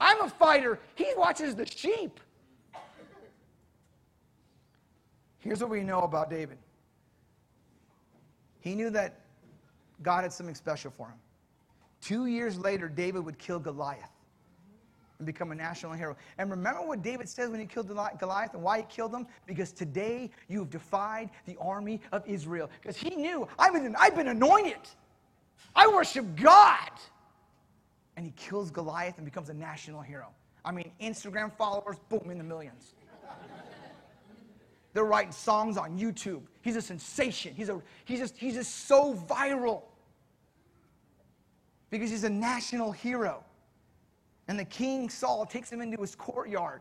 I'm 0.00 0.20
a 0.22 0.28
fighter. 0.28 0.78
He 0.94 1.06
watches 1.16 1.54
the 1.54 1.66
sheep. 1.66 2.20
Here's 5.38 5.60
what 5.60 5.70
we 5.70 5.82
know 5.82 6.00
about 6.00 6.30
David 6.30 6.58
he 8.60 8.74
knew 8.74 8.90
that 8.90 9.20
God 10.02 10.22
had 10.22 10.32
something 10.32 10.54
special 10.54 10.90
for 10.90 11.06
him. 11.06 11.16
Two 12.00 12.26
years 12.26 12.58
later, 12.58 12.88
David 12.88 13.24
would 13.24 13.38
kill 13.38 13.58
Goliath 13.58 14.10
and 15.18 15.26
become 15.26 15.52
a 15.52 15.54
national 15.54 15.92
hero. 15.92 16.16
And 16.38 16.50
remember 16.50 16.82
what 16.82 17.02
David 17.02 17.28
says 17.28 17.50
when 17.50 17.60
he 17.60 17.66
killed 17.66 17.88
Goliath 17.88 18.54
and 18.54 18.62
why 18.62 18.78
he 18.78 18.82
killed 18.84 19.12
him? 19.12 19.26
Because 19.46 19.72
today 19.72 20.30
you 20.48 20.60
have 20.60 20.70
defied 20.70 21.30
the 21.46 21.56
army 21.60 22.00
of 22.12 22.22
Israel. 22.26 22.70
Because 22.80 22.96
he 22.96 23.16
knew, 23.16 23.48
I've 23.58 23.72
been, 23.72 23.96
I've 23.98 24.14
been 24.14 24.28
anointed. 24.28 24.88
I 25.74 25.86
worship 25.86 26.36
God. 26.36 26.90
And 28.16 28.26
he 28.26 28.32
kills 28.32 28.70
Goliath 28.70 29.16
and 29.16 29.24
becomes 29.24 29.48
a 29.48 29.54
national 29.54 30.02
hero. 30.02 30.28
I 30.64 30.72
mean, 30.72 30.90
Instagram 31.00 31.52
followers, 31.52 31.96
boom, 32.08 32.30
in 32.30 32.38
the 32.38 32.44
millions. 32.44 32.94
They're 34.92 35.04
writing 35.04 35.32
songs 35.32 35.76
on 35.76 35.98
YouTube. 35.98 36.42
He's 36.62 36.76
a 36.76 36.82
sensation. 36.82 37.54
He's, 37.54 37.68
a, 37.68 37.80
he's, 38.04 38.18
just, 38.18 38.36
he's 38.36 38.54
just 38.54 38.88
so 38.88 39.14
viral 39.14 39.82
because 41.90 42.10
he's 42.10 42.24
a 42.24 42.30
national 42.30 42.92
hero. 42.92 43.44
And 44.48 44.58
the 44.58 44.64
king, 44.64 45.08
Saul, 45.08 45.46
takes 45.46 45.70
him 45.70 45.80
into 45.80 46.00
his 46.00 46.14
courtyard. 46.14 46.80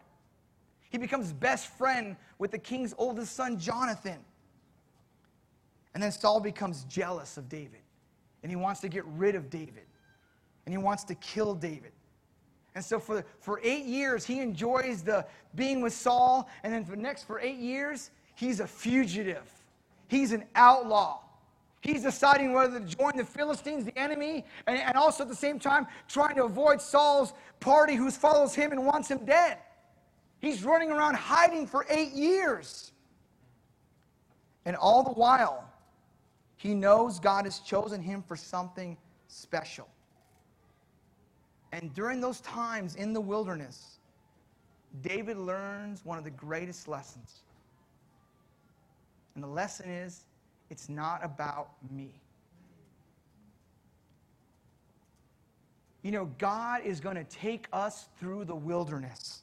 He 0.89 0.97
becomes 0.97 1.33
best 1.33 1.67
friend 1.77 2.15
with 2.39 2.51
the 2.51 2.57
king's 2.57 2.93
oldest 2.97 3.35
son, 3.35 3.59
Jonathan. 3.59 4.19
And 5.93 6.01
then 6.01 6.11
Saul 6.11 6.39
becomes 6.39 6.85
jealous 6.85 7.37
of 7.37 7.49
David. 7.49 7.81
And 8.43 8.51
he 8.51 8.55
wants 8.55 8.79
to 8.81 8.89
get 8.89 9.05
rid 9.05 9.35
of 9.35 9.49
David. 9.49 9.85
And 10.65 10.73
he 10.73 10.77
wants 10.77 11.03
to 11.05 11.15
kill 11.15 11.53
David. 11.53 11.91
And 12.75 12.85
so 12.85 12.99
for, 12.99 13.25
for 13.39 13.59
eight 13.63 13.85
years, 13.85 14.25
he 14.25 14.39
enjoys 14.39 15.01
the 15.01 15.25
being 15.55 15.81
with 15.81 15.93
Saul. 15.93 16.49
And 16.63 16.73
then 16.73 16.85
for 16.85 16.91
the 16.91 17.01
next, 17.01 17.23
for 17.23 17.39
eight 17.39 17.57
years, 17.57 18.11
he's 18.35 18.59
a 18.59 18.67
fugitive. 18.67 19.51
He's 20.07 20.31
an 20.31 20.43
outlaw. 20.55 21.21
He's 21.81 22.03
deciding 22.03 22.53
whether 22.53 22.79
to 22.79 22.85
join 22.85 23.15
the 23.15 23.23
Philistines, 23.23 23.85
the 23.85 23.97
enemy, 23.97 24.45
and, 24.67 24.77
and 24.77 24.97
also 24.97 25.23
at 25.23 25.29
the 25.29 25.35
same 25.35 25.57
time 25.57 25.87
trying 26.07 26.35
to 26.35 26.43
avoid 26.43 26.81
Saul's 26.81 27.33
party 27.59 27.95
who 27.95 28.11
follows 28.11 28.53
him 28.53 28.71
and 28.71 28.85
wants 28.85 29.09
him 29.09 29.25
dead. 29.25 29.57
He's 30.39 30.63
running 30.63 30.91
around 30.91 31.15
hiding 31.15 31.65
for 31.65 31.85
eight 31.89 32.11
years. 32.11 32.91
And 34.65 34.75
all 34.75 35.03
the 35.03 35.13
while, 35.13 35.67
he 36.57 36.73
knows 36.73 37.19
God 37.19 37.45
has 37.45 37.59
chosen 37.59 38.01
him 38.01 38.23
for 38.27 38.35
something 38.35 38.97
special. 39.27 39.87
And 41.71 41.93
during 41.93 42.19
those 42.19 42.41
times 42.41 42.95
in 42.95 43.13
the 43.13 43.21
wilderness, 43.21 43.99
David 45.01 45.37
learns 45.37 46.03
one 46.03 46.17
of 46.17 46.23
the 46.23 46.31
greatest 46.31 46.87
lessons. 46.87 47.43
And 49.35 49.43
the 49.43 49.47
lesson 49.47 49.89
is 49.89 50.25
it's 50.69 50.89
not 50.89 51.23
about 51.23 51.71
me. 51.91 52.19
You 56.01 56.11
know, 56.11 56.25
God 56.37 56.81
is 56.83 56.99
going 56.99 57.17
to 57.17 57.23
take 57.25 57.67
us 57.73 58.07
through 58.19 58.45
the 58.45 58.55
wilderness. 58.55 59.41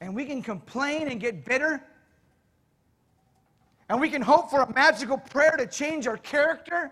And 0.00 0.14
we 0.14 0.24
can 0.24 0.42
complain 0.42 1.08
and 1.08 1.20
get 1.20 1.44
bitter. 1.44 1.82
And 3.88 4.00
we 4.00 4.10
can 4.10 4.22
hope 4.22 4.50
for 4.50 4.60
a 4.60 4.72
magical 4.74 5.16
prayer 5.16 5.56
to 5.56 5.66
change 5.66 6.06
our 6.06 6.18
character. 6.18 6.90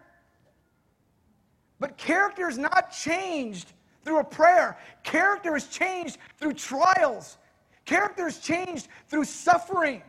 But 1.78 1.98
character 1.98 2.48
is 2.48 2.56
not 2.56 2.90
changed 2.90 3.72
through 4.02 4.20
a 4.20 4.24
prayer. 4.24 4.78
Character 5.02 5.56
is 5.56 5.66
changed 5.66 6.18
through 6.38 6.54
trials. 6.54 7.36
Character 7.84 8.26
is 8.26 8.38
changed 8.38 8.88
through 9.08 9.24
suffering. 9.24 10.02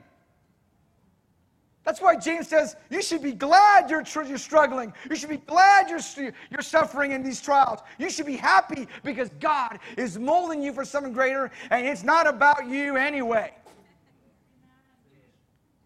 That's 1.84 2.02
why 2.02 2.18
James 2.18 2.50
says 2.50 2.76
you 2.90 3.02
should 3.02 3.22
be 3.22 3.32
glad 3.32 3.90
you're, 3.90 4.04
you're 4.26 4.38
struggling. 4.38 4.94
You 5.10 5.16
should 5.16 5.30
be 5.30 5.38
glad 5.38 5.90
you're, 5.90 6.32
you're 6.52 6.62
suffering 6.62 7.12
in 7.12 7.24
these 7.24 7.42
trials. 7.42 7.80
You 7.98 8.10
should 8.10 8.26
be 8.26 8.36
happy 8.36 8.90
because 9.04 9.30
God 9.40 9.80
is 9.96 10.20
molding 10.20 10.62
you 10.62 10.74
for 10.74 10.84
something 10.84 11.14
greater, 11.14 11.50
and 11.72 11.88
it's 11.88 12.04
not 12.04 12.28
about 12.28 12.68
you 12.68 12.98
anyway. 12.98 13.54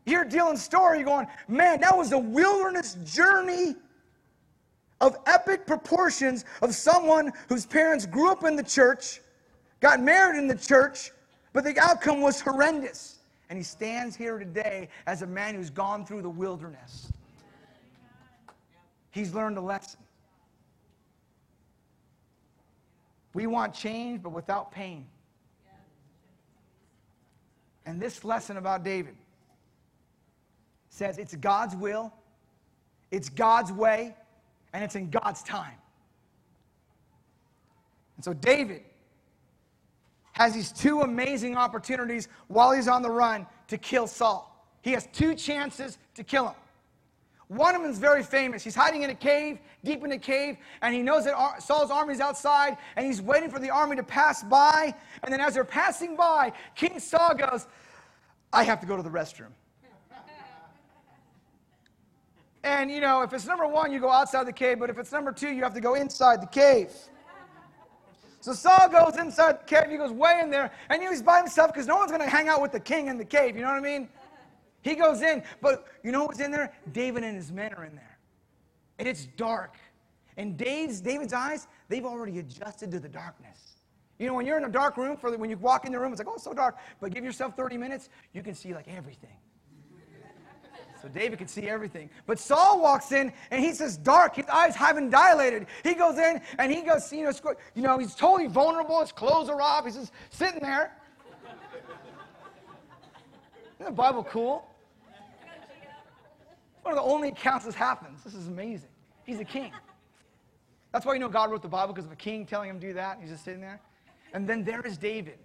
You're 0.05 0.25
Dylan's 0.25 0.63
story, 0.63 1.00
you're 1.00 1.05
going, 1.05 1.27
man, 1.48 1.81
that 1.81 1.96
was 1.96 2.12
a 2.12 2.17
wilderness 2.17 2.96
journey 3.05 3.75
of 5.00 5.17
epic 5.25 5.65
proportions 5.65 6.46
of 6.62 6.74
someone 6.74 7.31
whose 7.50 7.65
parents 7.65 8.05
grew 8.05 8.31
up 8.31 8.43
in 8.43 8.55
the 8.55 8.63
church, 8.63 9.22
got 9.79 10.00
married 10.00 10.38
in 10.38 10.48
the 10.48 10.55
church, 10.55 11.12
but 11.53 11.63
the 11.63 11.77
outcome 11.79 12.22
was 12.22 12.41
horrendous. 12.41 13.20
And 13.50 13.58
he 13.58 13.63
stands 13.63 14.15
here 14.15 14.39
today 14.39 14.88
as 15.08 15.24
a 15.24 15.27
man 15.27 15.55
who's 15.55 15.70
gone 15.70 16.05
through 16.05 16.22
the 16.22 16.29
wilderness. 16.29 17.12
He's 19.12 19.34
learned 19.34 19.58
a 19.58 19.62
lesson. 19.62 20.00
We 23.34 23.48
want 23.48 23.74
change, 23.74 24.22
but 24.22 24.31
without 24.31 24.72
pain. 24.72 25.05
And 27.86 28.00
this 28.00 28.24
lesson 28.24 28.58
about 28.58 28.84
David 28.84 29.15
says 30.91 31.17
it's 31.17 31.36
God's 31.36 31.75
will, 31.75 32.13
it's 33.10 33.29
God's 33.29 33.71
way, 33.71 34.15
and 34.74 34.83
it's 34.83 34.95
in 34.95 35.10
God's 35.10 35.41
time. 35.41 35.74
And 38.17 38.24
so 38.24 38.33
David 38.33 38.83
has 40.33 40.53
these 40.53 40.71
two 40.71 41.01
amazing 41.01 41.57
opportunities 41.57 42.27
while 42.50 42.71
he's 42.71 42.88
on 42.88 43.01
the 43.01 43.10
run 43.10 43.48
to 43.67 43.77
kill 43.77 44.05
Saul. 44.05 44.48
He 44.81 44.91
has 44.91 45.07
two 45.13 45.33
chances 45.33 45.98
to 46.15 46.24
kill 46.24 46.50
him. 46.50 46.55
One 47.48 47.75
of 47.75 47.81
them 47.81 47.91
is 47.91 48.00
very 48.00 48.24
famous. 48.24 48.63
He's 48.63 48.75
hiding 48.75 49.03
in 49.03 49.10
a 49.10 49.15
cave, 49.15 49.60
deep 49.83 50.03
in 50.03 50.12
a 50.12 50.17
cave, 50.17 50.57
and 50.81 50.93
he 50.93 51.01
knows 51.01 51.25
that 51.25 51.62
Saul's 51.62 51.91
army 51.91 52.13
is 52.13 52.19
outside, 52.19 52.77
and 52.95 53.05
he's 53.05 53.21
waiting 53.21 53.50
for 53.50 53.60
the 53.60 53.69
army 53.69 53.95
to 53.95 54.03
pass 54.03 54.43
by. 54.43 54.93
And 55.24 55.33
then 55.33 55.41
as 55.41 55.53
they're 55.53 55.65
passing 55.65 56.15
by, 56.15 56.53
King 56.75 57.00
Saul 57.00 57.36
goes, 57.36 57.67
I 58.53 58.63
have 58.63 58.79
to 58.81 58.88
go 58.88 58.95
to 58.95 59.03
the 59.03 59.10
restroom. 59.10 59.51
And 62.63 62.91
you 62.91 63.01
know, 63.01 63.22
if 63.24 63.34
it's 63.34 63.46
number 63.46 63.68
one, 63.68 63.91
you 63.91 64.00
go 64.00 64.12
outside 64.12 64.46
the 64.46 64.53
cave, 64.53 64.80
but 64.80 64.89
if 64.89 64.98
it's 64.98 65.12
number 65.12 65.32
two, 65.32 65.50
you 65.50 65.63
have 65.63 65.74
to 65.74 65.82
go 65.82 65.96
inside 65.96 66.41
the 66.41 66.48
cave. 66.48 66.91
So 68.39 68.53
Saul 68.53 68.89
goes 68.89 69.18
inside 69.18 69.62
the 69.62 69.65
cave. 69.65 69.89
He 69.89 69.98
goes 69.98 70.12
way 70.12 70.39
in 70.41 70.50
there, 70.50 70.72
and 70.89 71.01
he's 71.01 71.22
by 71.22 71.38
himself 71.38 71.72
because 71.72 71.88
no 71.88 71.98
one's 71.98 72.12
going 72.12 72.24
to 72.24 72.30
hang 72.30 72.50
out 72.50 72.62
with 72.62 72.72
the 72.72 72.80
king 72.80 73.08
in 73.08 73.18
the 73.18 73.25
cave. 73.25 73.56
You 73.56 73.62
know 73.62 73.70
what 73.70 73.77
I 73.77 73.82
mean? 73.82 74.10
He 74.82 74.96
goes 74.96 75.22
in, 75.22 75.44
but 75.62 75.86
you 76.03 76.12
know 76.12 76.25
what's 76.25 76.39
in 76.39 76.50
there? 76.50 76.74
David 76.91 77.24
and 77.24 77.36
his 77.36 77.51
men 77.51 77.74
are 77.74 77.86
in 77.86 77.96
there, 77.96 78.18
and 78.98 79.08
it's 79.08 79.27
dark. 79.38 79.75
And 80.38 80.58
David's 80.58 81.01
David's 81.01 81.34
eyes, 81.34 81.68
they've 81.88 82.06
already 82.06 82.39
adjusted 82.39 82.89
to 82.91 83.00
the 83.00 83.10
darkness. 83.10 83.75
You 84.18 84.27
know, 84.27 84.34
when 84.34 84.46
you're 84.46 84.58
in 84.58 84.65
a 84.65 84.70
dark 84.70 84.98
room, 84.98 85.18
for 85.18 85.36
when 85.38 85.50
you 85.50 85.58
walk 85.58 85.86
in 85.86 85.91
the 85.91 86.00
room, 86.00 86.12
it's 86.12 86.20
like, 86.20 86.27
oh, 86.27 86.36
it's 86.36 86.44
so 86.44 86.53
dark. 86.53 86.77
But 87.00 87.12
give 87.12 87.24
yourself 87.24 87.56
30 87.56 87.77
minutes, 87.77 88.10
you 88.34 88.41
can 88.44 88.53
see 88.53 88.74
like 88.74 88.88
everything. 88.88 89.38
So 91.01 91.08
David 91.08 91.39
could 91.39 91.50
see 91.50 91.67
everything. 91.67 92.10
But 92.27 92.38
Saul 92.38 92.79
walks 92.79 93.12
in 93.12 93.34
and 93.50 93.63
he 93.63 93.74
says, 93.74 93.98
dark. 93.98 94.36
His 94.36 94.46
eyes 94.48 94.75
haven't 94.75 95.10
dilated. 95.10 95.65
He 95.84 95.96
goes 95.96 96.17
in 96.17 96.41
and 96.60 96.72
he 96.72 96.81
goes, 96.81 97.12
you 97.12 97.24
know, 97.24 97.34
you 97.74 97.81
know 97.81 97.98
he's 97.98 98.13
totally 98.13 98.48
vulnerable. 98.48 99.01
His 99.01 99.12
clothes 99.12 99.50
are 99.50 99.62
off. 99.62 99.86
He's 99.86 99.96
just 99.96 100.12
sitting 100.29 100.62
there. 100.62 100.96
Isn't 103.79 103.86
the 103.86 103.91
Bible 103.91 104.24
cool? 104.24 104.67
One 106.84 106.93
of 106.93 107.03
the 107.03 107.10
only 107.10 107.29
accounts 107.29 107.65
this 107.65 107.75
happens. 107.75 108.24
This 108.24 108.36
is 108.36 108.48
amazing. 108.48 108.89
He's 109.25 109.39
a 109.39 109.46
king. 109.46 109.72
That's 110.91 111.05
why 111.05 111.13
you 111.13 111.20
know 111.20 111.29
God 111.29 111.50
wrote 111.51 111.62
the 111.62 111.67
Bible 111.67 111.93
because 111.93 112.05
of 112.05 112.12
a 112.12 112.17
king 112.17 112.46
telling 112.46 112.70
him 112.70 112.79
to 112.79 112.88
do 112.88 112.93
that. 112.93 113.17
He's 113.22 113.29
just 113.29 113.43
sitting 113.46 113.62
there. 113.62 113.79
And 114.34 114.48
then 114.48 114.63
there 114.63 114.81
is 114.81 114.98
David. 114.98 115.39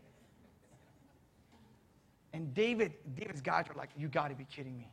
And 2.32 2.52
David, 2.52 2.92
David's 3.14 3.40
guys 3.40 3.66
are 3.70 3.74
like, 3.74 3.90
You 3.96 4.08
got 4.08 4.28
to 4.28 4.34
be 4.34 4.44
kidding 4.44 4.76
me. 4.76 4.90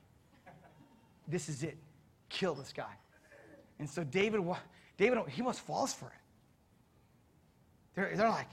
This 1.28 1.50
is 1.50 1.64
it. 1.64 1.78
Kill 2.30 2.54
this 2.56 2.74
guy. 2.74 2.94
And 3.80 3.90
so 3.90 4.04
David, 4.04 4.42
David, 4.98 5.20
he 5.30 5.42
almost 5.42 5.62
falls 5.62 5.94
for 5.94 6.08
it. 6.08 6.12
They're, 7.96 8.16
they're 8.16 8.30
like, 8.30 8.50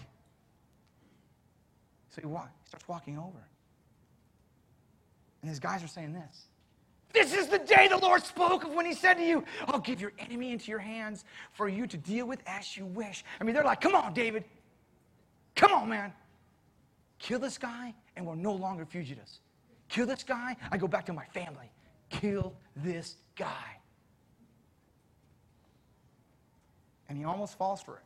so 2.10 2.20
he, 2.20 2.26
walk, 2.26 2.50
he 2.62 2.68
starts 2.68 2.88
walking 2.88 3.18
over. 3.18 3.38
And 5.42 5.48
his 5.48 5.58
guys 5.58 5.82
are 5.82 5.88
saying 5.88 6.12
this. 6.12 6.46
This 7.12 7.34
is 7.34 7.48
the 7.48 7.58
day 7.58 7.88
the 7.88 7.98
Lord 7.98 8.22
spoke 8.22 8.64
of 8.64 8.72
when 8.72 8.86
he 8.86 8.94
said 8.94 9.14
to 9.14 9.24
you, 9.24 9.44
I'll 9.66 9.80
give 9.80 10.00
your 10.00 10.12
enemy 10.18 10.52
into 10.52 10.70
your 10.70 10.78
hands 10.78 11.24
for 11.52 11.68
you 11.68 11.86
to 11.86 11.96
deal 11.96 12.26
with 12.26 12.40
as 12.46 12.76
you 12.76 12.86
wish. 12.86 13.24
I 13.40 13.44
mean, 13.44 13.54
they're 13.54 13.64
like, 13.64 13.80
come 13.80 13.94
on, 13.94 14.12
David. 14.12 14.44
Come 15.56 15.72
on, 15.72 15.88
man. 15.88 16.12
Kill 17.18 17.40
this 17.40 17.58
guy, 17.58 17.94
and 18.16 18.26
we're 18.26 18.36
no 18.36 18.52
longer 18.52 18.84
fugitives. 18.84 19.40
Kill 19.88 20.06
this 20.06 20.22
guy, 20.22 20.56
I 20.70 20.78
go 20.78 20.86
back 20.86 21.04
to 21.06 21.12
my 21.12 21.24
family 21.24 21.70
kill 22.10 22.54
this 22.76 23.16
guy. 23.36 23.78
And 27.08 27.16
he 27.16 27.24
almost 27.24 27.56
falls 27.56 27.82
for 27.82 27.96
it. 27.96 28.04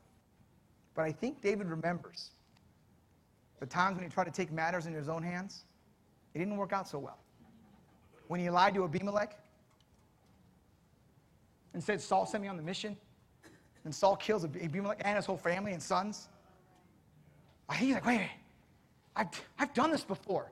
But 0.94 1.02
I 1.02 1.12
think 1.12 1.42
David 1.42 1.68
remembers 1.68 2.30
the 3.60 3.66
times 3.66 3.96
when 3.96 4.04
he 4.04 4.10
tried 4.10 4.24
to 4.24 4.30
take 4.30 4.52
matters 4.52 4.86
into 4.86 4.98
his 4.98 5.08
own 5.08 5.22
hands. 5.22 5.64
It 6.34 6.38
didn't 6.38 6.56
work 6.56 6.72
out 6.72 6.88
so 6.88 6.98
well. 6.98 7.18
When 8.28 8.40
he 8.40 8.48
lied 8.50 8.74
to 8.74 8.84
Abimelech 8.84 9.38
and 11.72 11.82
said, 11.82 12.00
Saul 12.00 12.26
sent 12.26 12.42
me 12.42 12.48
on 12.48 12.56
the 12.56 12.62
mission, 12.62 12.96
and 13.84 13.94
Saul 13.94 14.16
kills 14.16 14.44
Abimelech 14.44 15.00
and 15.04 15.16
his 15.16 15.26
whole 15.26 15.36
family 15.36 15.72
and 15.72 15.82
sons. 15.82 16.28
He's 17.74 17.94
like, 17.94 18.06
wait, 18.06 18.30
I've, 19.16 19.28
I've 19.58 19.74
done 19.74 19.90
this 19.90 20.04
before. 20.04 20.50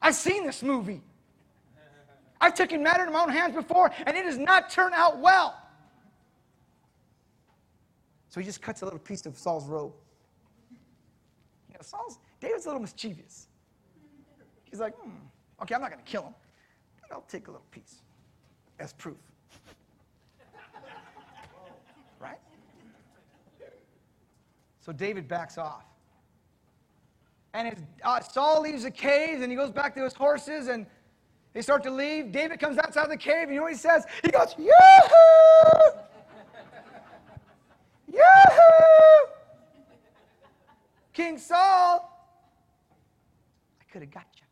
I've 0.00 0.14
seen 0.14 0.46
this 0.46 0.62
movie. 0.62 1.02
I've 2.44 2.54
taken 2.54 2.82
matter 2.82 3.06
in 3.06 3.10
my 3.10 3.22
own 3.22 3.30
hands 3.30 3.54
before, 3.54 3.90
and 4.04 4.14
it 4.14 4.26
has 4.26 4.36
not 4.36 4.68
turned 4.68 4.94
out 4.94 5.18
well. 5.18 5.58
So 8.28 8.38
he 8.38 8.44
just 8.44 8.60
cuts 8.60 8.82
a 8.82 8.84
little 8.84 9.00
piece 9.00 9.24
of 9.24 9.38
Saul's 9.38 9.66
robe. 9.66 9.94
You 10.70 11.74
know, 11.74 11.80
Saul's, 11.80 12.18
David's 12.40 12.66
a 12.66 12.68
little 12.68 12.82
mischievous. 12.82 13.48
He's 14.64 14.78
like, 14.78 14.94
hmm, 14.96 15.10
okay, 15.62 15.74
I'm 15.74 15.80
not 15.80 15.90
going 15.90 16.04
to 16.04 16.10
kill 16.10 16.24
him, 16.24 16.34
but 17.00 17.14
I'll 17.14 17.24
take 17.28 17.48
a 17.48 17.50
little 17.50 17.64
piece 17.70 18.02
as 18.78 18.92
proof. 18.92 19.16
right? 22.20 22.40
So 24.80 24.92
David 24.92 25.28
backs 25.28 25.56
off. 25.56 25.84
And 27.54 27.68
as 27.68 27.78
uh, 28.02 28.20
Saul 28.20 28.60
leaves 28.60 28.82
the 28.82 28.90
cave 28.90 29.40
and 29.40 29.50
he 29.50 29.56
goes 29.56 29.70
back 29.70 29.94
to 29.94 30.02
his 30.02 30.12
horses 30.12 30.68
and 30.68 30.84
they 31.54 31.62
start 31.62 31.84
to 31.84 31.90
leave. 31.90 32.32
David 32.32 32.58
comes 32.58 32.78
outside 32.78 33.04
of 33.04 33.10
the 33.10 33.16
cave, 33.16 33.44
and 33.44 33.50
you 33.52 33.56
know 33.56 33.62
what 33.62 33.72
he 33.72 33.78
says? 33.78 34.04
He 34.22 34.30
goes, 34.30 34.54
Yoo-hoo! 34.58 35.90
Yoo-hoo! 38.12 39.30
King 41.12 41.38
Saul, 41.38 42.10
I 43.80 43.84
could 43.92 44.02
have 44.02 44.10
got 44.10 44.26
you. 44.36 44.46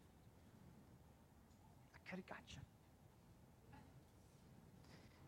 I 1.96 2.08
could 2.08 2.20
have 2.20 2.28
got 2.28 2.38
you. 2.48 2.60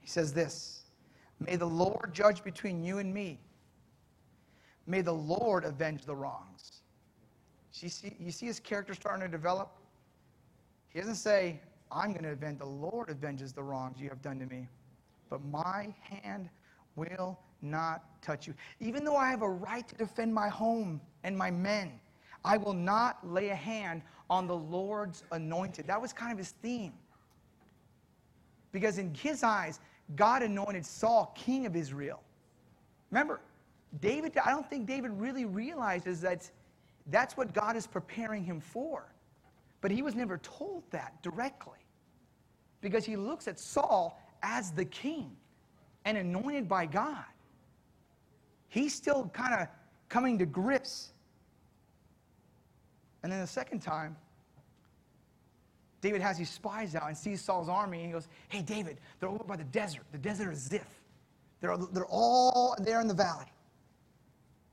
He 0.00 0.06
says 0.06 0.32
this 0.32 0.84
May 1.40 1.56
the 1.56 1.66
Lord 1.66 2.10
judge 2.12 2.44
between 2.44 2.84
you 2.84 2.98
and 2.98 3.12
me. 3.12 3.40
May 4.86 5.00
the 5.00 5.12
Lord 5.12 5.64
avenge 5.64 6.04
the 6.04 6.14
wrongs. 6.14 6.82
You 7.80 7.88
see, 7.88 8.14
you 8.20 8.30
see 8.30 8.46
his 8.46 8.60
character 8.60 8.94
starting 8.94 9.22
to 9.22 9.28
develop? 9.28 9.72
He 10.94 11.00
doesn't 11.00 11.16
say, 11.16 11.60
I'm 11.90 12.12
going 12.12 12.22
to 12.22 12.30
avenge, 12.30 12.60
the 12.60 12.66
Lord 12.66 13.10
avenges 13.10 13.52
the 13.52 13.62
wrongs 13.62 14.00
you 14.00 14.08
have 14.08 14.22
done 14.22 14.38
to 14.38 14.46
me. 14.46 14.68
But 15.28 15.44
my 15.44 15.92
hand 16.00 16.48
will 16.96 17.38
not 17.60 18.22
touch 18.22 18.46
you. 18.46 18.54
Even 18.80 19.04
though 19.04 19.16
I 19.16 19.28
have 19.28 19.42
a 19.42 19.48
right 19.48 19.86
to 19.88 19.94
defend 19.96 20.32
my 20.32 20.48
home 20.48 21.00
and 21.24 21.36
my 21.36 21.50
men, 21.50 22.00
I 22.44 22.56
will 22.56 22.74
not 22.74 23.26
lay 23.26 23.48
a 23.48 23.54
hand 23.54 24.02
on 24.30 24.46
the 24.46 24.56
Lord's 24.56 25.24
anointed. 25.32 25.86
That 25.88 26.00
was 26.00 26.12
kind 26.12 26.30
of 26.30 26.38
his 26.38 26.50
theme. 26.62 26.92
Because 28.70 28.98
in 28.98 29.12
his 29.14 29.42
eyes, 29.42 29.80
God 30.14 30.42
anointed 30.42 30.86
Saul 30.86 31.32
king 31.34 31.66
of 31.66 31.74
Israel. 31.74 32.22
Remember, 33.10 33.40
David, 34.00 34.36
I 34.44 34.50
don't 34.50 34.68
think 34.68 34.86
David 34.86 35.10
really 35.12 35.44
realizes 35.44 36.20
that 36.20 36.48
that's 37.08 37.36
what 37.36 37.52
God 37.52 37.76
is 37.76 37.86
preparing 37.86 38.44
him 38.44 38.60
for. 38.60 39.13
But 39.84 39.90
he 39.90 40.00
was 40.00 40.14
never 40.14 40.38
told 40.38 40.82
that 40.92 41.22
directly 41.22 41.76
because 42.80 43.04
he 43.04 43.16
looks 43.16 43.46
at 43.46 43.60
Saul 43.60 44.18
as 44.42 44.70
the 44.70 44.86
king 44.86 45.36
and 46.06 46.16
anointed 46.16 46.66
by 46.66 46.86
God. 46.86 47.26
He's 48.68 48.94
still 48.94 49.30
kind 49.34 49.52
of 49.52 49.68
coming 50.08 50.38
to 50.38 50.46
grips. 50.46 51.12
And 53.22 53.30
then 53.30 53.40
the 53.42 53.46
second 53.46 53.80
time, 53.80 54.16
David 56.00 56.22
has 56.22 56.38
these 56.38 56.48
spies 56.48 56.94
out 56.94 57.08
and 57.08 57.14
sees 57.14 57.42
Saul's 57.42 57.68
army 57.68 57.98
and 57.98 58.06
he 58.06 58.12
goes, 58.14 58.28
Hey, 58.48 58.62
David, 58.62 58.96
they're 59.20 59.28
over 59.28 59.44
by 59.44 59.56
the 59.56 59.64
desert. 59.64 60.04
The 60.12 60.18
desert 60.18 60.52
is 60.52 60.60
Ziph. 60.60 61.02
They're, 61.60 61.76
they're 61.92 62.06
all 62.06 62.74
there 62.80 63.02
in 63.02 63.06
the 63.06 63.12
valley. 63.12 63.52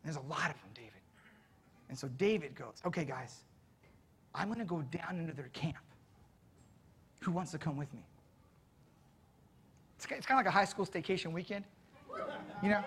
And 0.04 0.06
there's 0.06 0.24
a 0.24 0.30
lot 0.30 0.52
of 0.52 0.62
them, 0.62 0.72
David. 0.74 1.02
And 1.90 2.00
so 2.00 2.08
David 2.18 2.56
goes, 2.56 2.82
Okay, 2.86 3.04
guys, 3.04 3.44
I'm 4.34 4.48
going 4.48 4.60
to 4.60 4.66
go 4.66 4.82
down 4.82 5.20
into 5.20 5.34
their 5.34 5.50
camp. 5.54 5.78
Who 7.22 7.32
wants 7.32 7.52
to 7.52 7.58
come 7.58 7.78
with 7.78 7.94
me? 7.94 8.04
It's, 9.98 10.06
it's 10.06 10.26
kind 10.26 10.40
of 10.40 10.46
like 10.46 10.54
a 10.54 10.58
high 10.58 10.66
school 10.66 10.86
staycation 10.86 11.32
weekend. 11.32 11.66
You 12.64 12.70
know? 12.70 12.84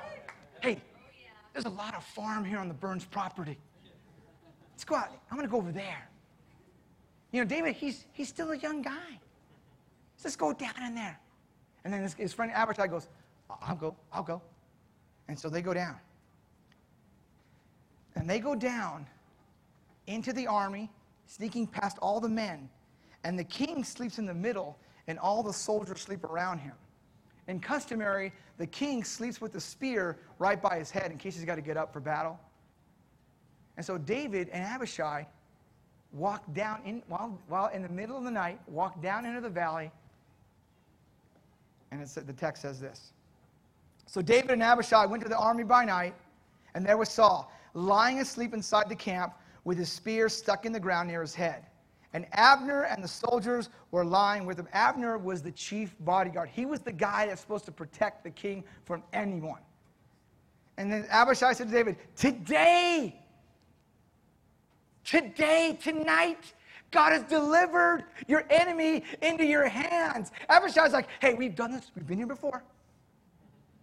Hey, 0.60 0.80
there's 1.52 1.66
a 1.66 1.70
lot 1.70 1.94
of 1.94 2.02
farm 2.02 2.44
here 2.44 2.58
on 2.58 2.68
the 2.68 2.74
Burns 2.74 3.04
property. 3.04 3.58
Let's 4.72 4.84
go 4.84 4.96
out. 4.96 5.10
I'm 5.30 5.36
going 5.36 5.46
to 5.46 5.50
go 5.50 5.58
over 5.58 5.70
there. 5.70 6.08
You 7.30 7.40
know, 7.40 7.46
David, 7.46 7.76
he's, 7.76 8.06
he's 8.12 8.28
still 8.28 8.50
a 8.52 8.56
young 8.56 8.82
guy. 8.82 9.20
Let's 10.22 10.36
go 10.36 10.52
down 10.52 10.82
in 10.86 10.94
there. 10.94 11.20
And 11.84 11.92
then 11.92 12.02
his, 12.02 12.14
his 12.14 12.32
friend 12.32 12.50
Abishai 12.52 12.86
goes, 12.86 13.08
I'll 13.62 13.76
go, 13.76 13.94
I'll 14.12 14.22
go. 14.22 14.40
And 15.28 15.38
so 15.38 15.48
they 15.48 15.62
go 15.62 15.74
down. 15.74 15.96
And 18.16 18.28
they 18.28 18.38
go 18.38 18.54
down 18.54 19.06
into 20.06 20.32
the 20.32 20.46
army 20.46 20.90
sneaking 21.26 21.66
past 21.66 21.98
all 22.00 22.20
the 22.20 22.28
men. 22.28 22.68
And 23.24 23.38
the 23.38 23.44
king 23.44 23.84
sleeps 23.84 24.18
in 24.18 24.26
the 24.26 24.34
middle, 24.34 24.78
and 25.06 25.18
all 25.18 25.42
the 25.42 25.52
soldiers 25.52 26.00
sleep 26.00 26.24
around 26.24 26.58
him. 26.58 26.74
And 27.48 27.62
customary, 27.62 28.32
the 28.58 28.66
king 28.66 29.04
sleeps 29.04 29.40
with 29.40 29.52
the 29.52 29.60
spear 29.60 30.18
right 30.38 30.60
by 30.60 30.78
his 30.78 30.90
head 30.90 31.10
in 31.10 31.18
case 31.18 31.34
he's 31.36 31.44
got 31.44 31.56
to 31.56 31.62
get 31.62 31.76
up 31.76 31.92
for 31.92 32.00
battle. 32.00 32.38
And 33.76 33.84
so 33.84 33.98
David 33.98 34.48
and 34.50 34.64
Abishai 34.64 35.26
walk 36.12 36.42
down 36.54 36.80
in, 36.84 37.02
while, 37.08 37.38
while 37.48 37.66
in 37.68 37.82
the 37.82 37.88
middle 37.88 38.16
of 38.16 38.24
the 38.24 38.30
night, 38.30 38.60
walk 38.68 39.02
down 39.02 39.26
into 39.26 39.40
the 39.40 39.48
valley. 39.48 39.90
And 41.90 42.06
the 42.06 42.32
text 42.32 42.62
says 42.62 42.80
this. 42.80 43.12
So 44.06 44.22
David 44.22 44.52
and 44.52 44.62
Abishai 44.62 45.06
went 45.06 45.22
to 45.22 45.28
the 45.28 45.38
army 45.38 45.64
by 45.64 45.84
night, 45.84 46.14
and 46.74 46.84
there 46.84 46.96
was 46.96 47.08
Saul, 47.08 47.52
lying 47.74 48.20
asleep 48.20 48.54
inside 48.54 48.88
the 48.88 48.96
camp 48.96 49.34
with 49.64 49.78
his 49.78 49.90
spear 49.90 50.28
stuck 50.28 50.66
in 50.66 50.72
the 50.72 50.80
ground 50.80 51.08
near 51.08 51.20
his 51.20 51.34
head. 51.34 51.66
And 52.12 52.26
Abner 52.32 52.82
and 52.82 53.02
the 53.02 53.08
soldiers 53.08 53.70
were 53.90 54.04
lying 54.04 54.46
with 54.46 54.58
him. 54.58 54.68
Abner 54.72 55.18
was 55.18 55.42
the 55.42 55.50
chief 55.50 55.96
bodyguard. 56.00 56.48
He 56.48 56.64
was 56.64 56.80
the 56.80 56.92
guy 56.92 57.26
that's 57.26 57.40
supposed 57.40 57.64
to 57.64 57.72
protect 57.72 58.22
the 58.22 58.30
king 58.30 58.62
from 58.84 59.02
anyone. 59.12 59.60
And 60.76 60.92
then 60.92 61.06
Abishai 61.10 61.52
said 61.54 61.68
to 61.68 61.72
David, 61.72 61.96
Today, 62.14 63.20
today, 65.04 65.76
tonight, 65.82 66.52
God 66.92 67.12
has 67.12 67.22
delivered 67.24 68.04
your 68.28 68.44
enemy 68.48 69.02
into 69.20 69.44
your 69.44 69.68
hands. 69.68 70.30
Abishai's 70.48 70.92
like, 70.92 71.08
Hey, 71.20 71.34
we've 71.34 71.56
done 71.56 71.72
this. 71.72 71.90
We've 71.96 72.06
been 72.06 72.18
here 72.18 72.26
before. 72.28 72.62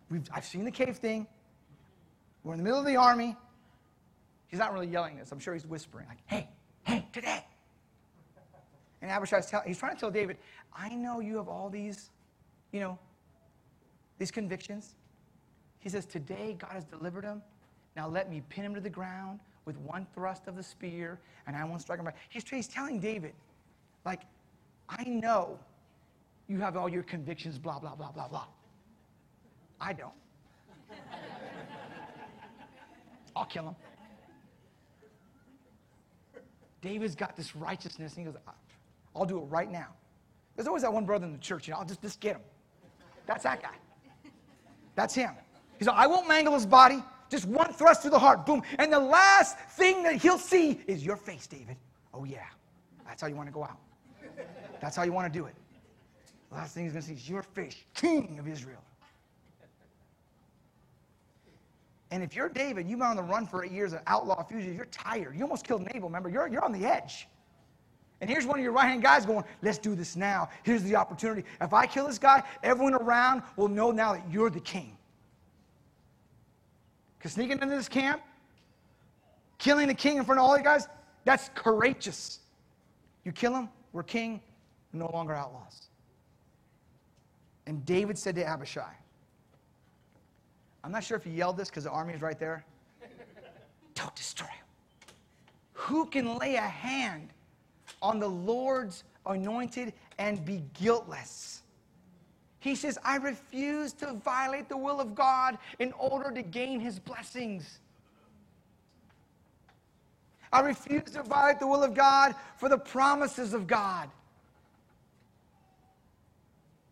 We've, 0.09 0.23
I've 0.33 0.45
seen 0.45 0.63
the 0.63 0.71
cave 0.71 0.97
thing. 0.97 1.27
We're 2.43 2.53
in 2.53 2.59
the 2.59 2.63
middle 2.63 2.79
of 2.79 2.85
the 2.85 2.95
army. 2.95 3.35
He's 4.51 4.59
not 4.59 4.73
really 4.73 4.87
yelling 4.87 5.17
this. 5.17 5.31
I'm 5.31 5.39
sure 5.39 5.53
he's 5.53 5.65
whispering, 5.65 6.07
like, 6.07 6.19
Hey, 6.27 6.49
hey, 6.83 7.07
today. 7.13 7.45
And 9.01 9.09
Abishai's 9.09 9.47
tell, 9.47 9.63
he's 9.65 9.79
trying 9.79 9.95
to 9.95 9.99
tell 9.99 10.11
David, 10.11 10.37
I 10.75 10.89
know 10.89 11.21
you 11.21 11.37
have 11.37 11.47
all 11.47 11.69
these, 11.69 12.11
you 12.71 12.81
know, 12.81 12.99
these 14.19 14.29
convictions. 14.29 14.95
He 15.79 15.89
says, 15.89 16.05
Today 16.05 16.55
God 16.59 16.71
has 16.73 16.83
delivered 16.83 17.23
him. 17.23 17.41
Now 17.95 18.07
let 18.07 18.29
me 18.29 18.43
pin 18.49 18.65
him 18.65 18.75
to 18.75 18.81
the 18.81 18.89
ground 18.89 19.39
with 19.65 19.77
one 19.77 20.05
thrust 20.13 20.47
of 20.47 20.55
the 20.57 20.63
spear, 20.63 21.19
and 21.47 21.55
I 21.55 21.63
won't 21.63 21.81
strike 21.81 21.99
him. 21.99 22.07
He's, 22.29 22.47
he's 22.47 22.67
telling 22.67 22.99
David, 22.99 23.33
like, 24.05 24.21
I 24.89 25.03
know 25.05 25.57
you 26.47 26.59
have 26.59 26.75
all 26.75 26.89
your 26.89 27.03
convictions, 27.03 27.57
blah, 27.57 27.79
blah, 27.79 27.95
blah, 27.95 28.11
blah, 28.11 28.27
blah. 28.27 28.47
I 29.79 29.93
don't. 29.93 30.11
I'll 33.35 33.45
kill 33.45 33.69
him. 33.69 33.75
David's 36.81 37.15
got 37.15 37.35
this 37.35 37.55
righteousness, 37.55 38.15
and 38.15 38.25
he 38.25 38.31
goes, 38.31 38.41
I'll 39.15 39.25
do 39.25 39.37
it 39.37 39.45
right 39.45 39.71
now. 39.71 39.87
There's 40.55 40.67
always 40.67 40.83
that 40.83 40.91
one 40.91 41.05
brother 41.05 41.25
in 41.25 41.31
the 41.31 41.37
church, 41.37 41.67
you 41.67 41.73
know, 41.73 41.79
I'll 41.79 41.85
just, 41.85 42.01
just 42.01 42.19
get 42.19 42.35
him. 42.35 42.41
That's 43.25 43.43
that 43.43 43.61
guy. 43.61 43.75
That's 44.95 45.13
him. 45.13 45.31
He 45.77 45.85
said, 45.85 45.93
I 45.95 46.07
won't 46.07 46.27
mangle 46.27 46.53
his 46.53 46.65
body. 46.65 47.03
Just 47.29 47.45
one 47.45 47.71
thrust 47.73 48.01
through 48.01 48.11
the 48.11 48.19
heart. 48.19 48.45
Boom. 48.45 48.61
And 48.77 48.91
the 48.91 48.99
last 48.99 49.57
thing 49.71 50.03
that 50.03 50.15
he'll 50.15 50.37
see 50.37 50.81
is 50.85 51.05
your 51.05 51.15
face, 51.15 51.47
David. 51.47 51.77
Oh, 52.13 52.25
yeah. 52.25 52.45
That's 53.05 53.21
how 53.21 53.27
you 53.27 53.35
want 53.35 53.47
to 53.47 53.53
go 53.53 53.63
out. 53.63 53.79
That's 54.81 54.95
how 54.95 55.03
you 55.03 55.13
want 55.13 55.31
to 55.31 55.39
do 55.39 55.45
it. 55.45 55.55
The 56.49 56.55
last 56.55 56.73
thing 56.73 56.83
he's 56.83 56.93
going 56.93 57.03
to 57.03 57.07
see 57.07 57.13
is 57.13 57.29
your 57.29 57.43
face, 57.43 57.77
King 57.93 58.37
of 58.37 58.47
Israel. 58.47 58.83
And 62.11 62.21
if 62.21 62.35
you're 62.35 62.49
David, 62.49 62.89
you've 62.89 62.99
been 62.99 63.07
on 63.07 63.15
the 63.15 63.23
run 63.23 63.47
for 63.47 63.63
eight 63.63 63.71
years, 63.71 63.93
an 63.93 64.01
outlaw 64.05 64.43
fugitive, 64.43 64.75
you're 64.75 64.85
tired. 64.85 65.35
You 65.35 65.43
almost 65.43 65.65
killed 65.65 65.81
Nabal, 65.93 66.09
remember? 66.09 66.29
You're, 66.29 66.47
you're 66.47 66.63
on 66.63 66.73
the 66.73 66.85
edge. 66.85 67.27
And 68.19 68.29
here's 68.29 68.45
one 68.45 68.59
of 68.59 68.63
your 68.63 68.73
right 68.73 68.85
hand 68.85 69.01
guys 69.01 69.25
going, 69.25 69.45
Let's 69.61 69.77
do 69.77 69.95
this 69.95 70.15
now. 70.15 70.49
Here's 70.63 70.83
the 70.83 70.95
opportunity. 70.95 71.45
If 71.59 71.73
I 71.73 71.87
kill 71.87 72.07
this 72.07 72.19
guy, 72.19 72.43
everyone 72.61 72.93
around 72.93 73.41
will 73.55 73.69
know 73.69 73.91
now 73.91 74.13
that 74.13 74.29
you're 74.29 74.49
the 74.49 74.59
king. 74.59 74.97
Because 77.17 77.31
sneaking 77.31 77.53
into 77.53 77.67
this 77.67 77.89
camp, 77.89 78.21
killing 79.57 79.87
the 79.87 79.93
king 79.93 80.17
in 80.17 80.25
front 80.25 80.39
of 80.39 80.45
all 80.45 80.57
you 80.57 80.63
guys, 80.63 80.87
that's 81.23 81.49
courageous. 81.55 82.39
You 83.23 83.31
kill 83.31 83.55
him, 83.55 83.69
we're 83.93 84.03
king, 84.03 84.41
no 84.91 85.09
longer 85.11 85.33
outlaws. 85.33 85.87
And 87.67 87.85
David 87.85 88.17
said 88.17 88.35
to 88.35 88.43
Abishai, 88.43 88.93
I'm 90.83 90.91
not 90.91 91.03
sure 91.03 91.17
if 91.17 91.23
he 91.23 91.31
yelled 91.31 91.57
this 91.57 91.69
because 91.69 91.83
the 91.83 91.91
army 91.91 92.13
is 92.13 92.21
right 92.21 92.39
there. 92.39 92.65
Don't 93.95 94.15
destroy 94.15 94.47
him. 94.47 94.65
Who 95.73 96.05
can 96.05 96.37
lay 96.37 96.55
a 96.55 96.61
hand 96.61 97.29
on 98.01 98.19
the 98.19 98.27
Lord's 98.27 99.03
anointed 99.25 99.93
and 100.17 100.43
be 100.43 100.63
guiltless? 100.79 101.61
He 102.59 102.75
says, 102.75 102.97
I 103.03 103.17
refuse 103.17 103.91
to 103.93 104.13
violate 104.13 104.69
the 104.69 104.77
will 104.77 105.01
of 105.01 105.15
God 105.15 105.57
in 105.79 105.91
order 105.93 106.31
to 106.31 106.41
gain 106.41 106.79
his 106.79 106.99
blessings. 106.99 107.79
I 110.53 110.59
refuse 110.61 111.11
to 111.11 111.23
violate 111.23 111.59
the 111.59 111.67
will 111.67 111.83
of 111.83 111.93
God 111.93 112.35
for 112.57 112.69
the 112.69 112.77
promises 112.77 113.53
of 113.53 113.67
God. 113.67 114.09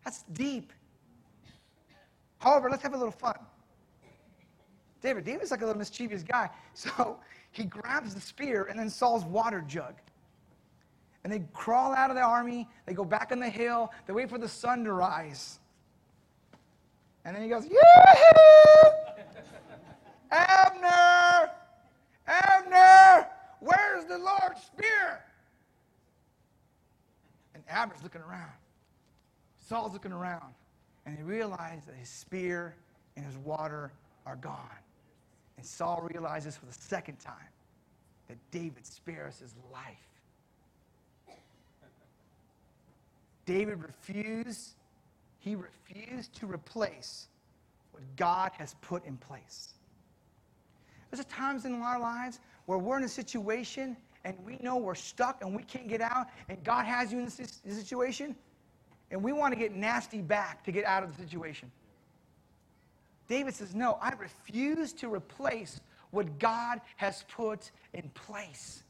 That's 0.04 0.22
deep. 0.32 0.72
However, 2.38 2.70
let's 2.70 2.82
have 2.82 2.94
a 2.94 2.96
little 2.96 3.12
fun. 3.12 3.36
David, 5.02 5.24
David's 5.24 5.50
like 5.50 5.62
a 5.62 5.66
little 5.66 5.78
mischievous 5.78 6.22
guy. 6.22 6.50
So 6.74 7.18
he 7.52 7.64
grabs 7.64 8.14
the 8.14 8.20
spear 8.20 8.64
and 8.64 8.78
then 8.78 8.88
Saul's 8.88 9.24
water 9.24 9.64
jug. 9.66 9.94
And 11.24 11.32
they 11.32 11.42
crawl 11.52 11.92
out 11.92 12.10
of 12.10 12.16
the 12.16 12.22
army, 12.22 12.68
they 12.86 12.94
go 12.94 13.04
back 13.04 13.32
on 13.32 13.40
the 13.40 13.50
hill, 13.50 13.92
they 14.06 14.12
wait 14.12 14.30
for 14.30 14.38
the 14.38 14.48
sun 14.48 14.84
to 14.84 14.92
rise. 14.92 15.58
And 17.24 17.36
then 17.36 17.42
he 17.42 17.48
goes, 17.48 17.66
Yoo-hoo! 17.66 18.90
Abner! 20.30 21.50
Abner! 22.26 23.26
Where's 23.60 24.04
the 24.06 24.16
Lord's 24.16 24.62
spear? 24.62 25.24
And 27.54 27.62
Abner's 27.68 28.02
looking 28.02 28.22
around. 28.22 28.52
Saul's 29.58 29.92
looking 29.92 30.12
around. 30.12 30.54
And 31.04 31.16
he 31.16 31.22
realizes 31.22 31.84
that 31.84 31.96
his 31.96 32.08
spear 32.08 32.74
and 33.16 33.26
his 33.26 33.36
water 33.38 33.92
are 34.24 34.36
gone. 34.36 34.70
And 35.60 35.66
Saul 35.66 36.08
realizes 36.10 36.56
for 36.56 36.64
the 36.64 36.72
second 36.72 37.20
time 37.20 37.34
that 38.28 38.38
David 38.50 38.86
spares 38.86 39.40
his 39.40 39.54
life. 39.70 40.08
David 43.44 43.82
refused 43.82 44.70
he 45.40 45.56
refused 45.56 46.34
to 46.36 46.46
replace 46.46 47.28
what 47.92 48.02
God 48.16 48.52
has 48.56 48.74
put 48.80 49.04
in 49.04 49.18
place. 49.18 49.74
There's 51.10 51.20
a 51.20 51.28
times 51.28 51.66
in 51.66 51.74
our 51.74 52.00
lives 52.00 52.40
where 52.64 52.78
we're 52.78 52.96
in 52.96 53.04
a 53.04 53.08
situation 53.08 53.98
and 54.24 54.34
we 54.46 54.56
know 54.62 54.78
we're 54.78 54.94
stuck 54.94 55.42
and 55.42 55.54
we 55.54 55.62
can't 55.64 55.88
get 55.88 56.00
out, 56.00 56.28
and 56.48 56.62
God 56.64 56.86
has 56.86 57.12
you 57.12 57.18
in 57.18 57.26
this 57.26 57.60
situation, 57.66 58.34
and 59.10 59.22
we 59.22 59.32
want 59.32 59.52
to 59.52 59.60
get 59.60 59.74
nasty 59.74 60.22
back 60.22 60.64
to 60.64 60.72
get 60.72 60.86
out 60.86 61.02
of 61.02 61.14
the 61.14 61.22
situation. 61.22 61.70
David 63.30 63.54
says, 63.54 63.76
No, 63.76 63.96
I 64.02 64.10
refuse 64.18 64.92
to 64.94 65.08
replace 65.08 65.80
what 66.10 66.40
God 66.40 66.80
has 66.96 67.24
put 67.28 67.70
in 67.94 68.10
place. 68.10 68.82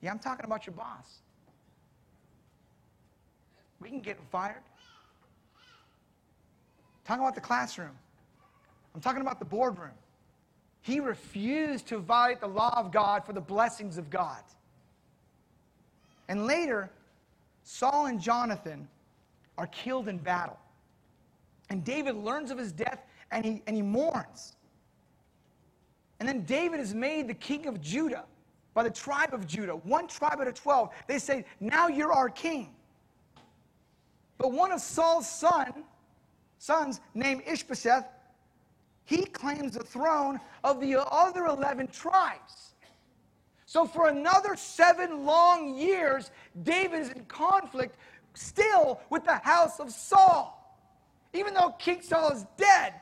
Yeah, 0.00 0.12
I'm 0.12 0.20
talking 0.20 0.44
about 0.44 0.66
your 0.66 0.74
boss. 0.74 1.18
We 3.80 3.88
can 3.88 3.98
get 3.98 4.18
fired. 4.30 4.62
Talking 7.04 7.24
about 7.24 7.34
the 7.34 7.40
classroom. 7.40 7.98
I'm 8.94 9.00
talking 9.00 9.20
about 9.20 9.40
the 9.40 9.44
boardroom. 9.44 9.90
He 10.82 11.00
refused 11.00 11.88
to 11.88 11.98
violate 11.98 12.40
the 12.40 12.46
law 12.46 12.72
of 12.76 12.92
God 12.92 13.26
for 13.26 13.32
the 13.32 13.40
blessings 13.40 13.98
of 13.98 14.10
God. 14.10 14.42
And 16.28 16.46
later, 16.46 16.88
Saul 17.64 18.06
and 18.06 18.20
Jonathan 18.20 18.86
are 19.58 19.66
killed 19.66 20.06
in 20.06 20.18
battle. 20.18 20.58
And 21.70 21.84
David 21.84 22.16
learns 22.16 22.50
of 22.50 22.58
his 22.58 22.72
death 22.72 23.06
and 23.30 23.44
he, 23.44 23.62
and 23.66 23.74
he 23.74 23.82
mourns. 23.82 24.56
And 26.18 26.28
then 26.28 26.42
David 26.42 26.80
is 26.80 26.94
made 26.94 27.28
the 27.28 27.34
king 27.34 27.66
of 27.66 27.80
Judah 27.80 28.24
by 28.74 28.82
the 28.82 28.90
tribe 28.90 29.32
of 29.32 29.46
Judah, 29.46 29.76
one 29.76 30.06
tribe 30.06 30.40
out 30.40 30.48
of 30.48 30.54
12. 30.54 30.90
They 31.06 31.18
say, 31.18 31.44
Now 31.60 31.88
you're 31.88 32.12
our 32.12 32.28
king. 32.28 32.74
But 34.36 34.52
one 34.52 34.72
of 34.72 34.80
Saul's 34.80 35.30
son, 35.30 35.84
sons, 36.58 37.00
named 37.14 37.42
Ishbosheth, 37.46 38.04
he 39.04 39.24
claims 39.24 39.74
the 39.74 39.84
throne 39.84 40.40
of 40.62 40.80
the 40.80 41.02
other 41.10 41.46
11 41.46 41.88
tribes. 41.88 42.74
So 43.66 43.84
for 43.86 44.08
another 44.08 44.56
seven 44.56 45.24
long 45.24 45.76
years, 45.76 46.30
David 46.62 47.00
is 47.00 47.10
in 47.10 47.24
conflict 47.26 47.96
still 48.34 49.00
with 49.10 49.24
the 49.24 49.36
house 49.36 49.78
of 49.78 49.90
Saul. 49.90 50.59
Even 51.32 51.54
though 51.54 51.70
King 51.78 52.02
Saul 52.02 52.30
is 52.30 52.44
dead. 52.56 52.94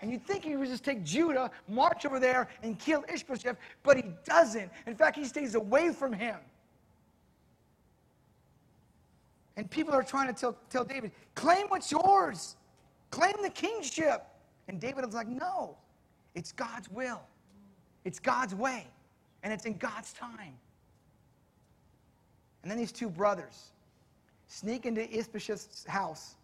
And 0.00 0.10
you'd 0.10 0.24
think 0.24 0.44
he 0.44 0.56
would 0.56 0.68
just 0.68 0.84
take 0.84 1.04
Judah, 1.04 1.50
march 1.68 2.06
over 2.06 2.18
there, 2.18 2.48
and 2.62 2.78
kill 2.78 3.04
Ishbosheth, 3.12 3.56
but 3.82 3.96
he 3.96 4.04
doesn't. 4.24 4.70
In 4.86 4.94
fact, 4.94 5.16
he 5.16 5.24
stays 5.24 5.54
away 5.54 5.92
from 5.92 6.12
him. 6.12 6.36
And 9.56 9.70
people 9.70 9.92
are 9.92 10.02
trying 10.02 10.32
to 10.32 10.40
tell, 10.40 10.56
tell 10.70 10.84
David, 10.84 11.12
claim 11.34 11.66
what's 11.68 11.92
yours, 11.92 12.56
claim 13.10 13.34
the 13.42 13.50
kingship. 13.50 14.24
And 14.68 14.80
David 14.80 15.04
is 15.04 15.12
like, 15.12 15.28
no, 15.28 15.76
it's 16.34 16.52
God's 16.52 16.88
will, 16.88 17.20
it's 18.04 18.18
God's 18.18 18.54
way, 18.54 18.86
and 19.42 19.52
it's 19.52 19.66
in 19.66 19.76
God's 19.76 20.14
time. 20.14 20.54
And 22.62 22.70
then 22.70 22.78
these 22.78 22.92
two 22.92 23.10
brothers 23.10 23.72
sneak 24.46 24.86
into 24.86 25.02
Ishbosheth's 25.14 25.84
house 25.86 26.36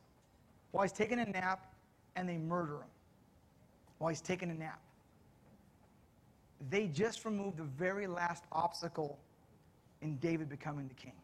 while 0.77 0.83
he's 0.83 0.93
taking 0.93 1.19
a 1.19 1.25
nap 1.25 1.73
and 2.17 2.29
they 2.29 2.37
murder 2.37 2.75
him 2.75 2.91
while 3.97 4.11
he's 4.11 4.21
taking 4.21 4.51
a 4.51 4.55
nap. 4.55 4.79
They 6.69 6.87
just 6.87 7.25
removed 7.25 7.57
the 7.57 7.63
very 7.63 8.07
last 8.07 8.45
obstacle 8.53 9.19
in 10.03 10.19
David 10.19 10.51
becoming 10.51 10.87
the 10.87 10.93
king. 10.93 11.15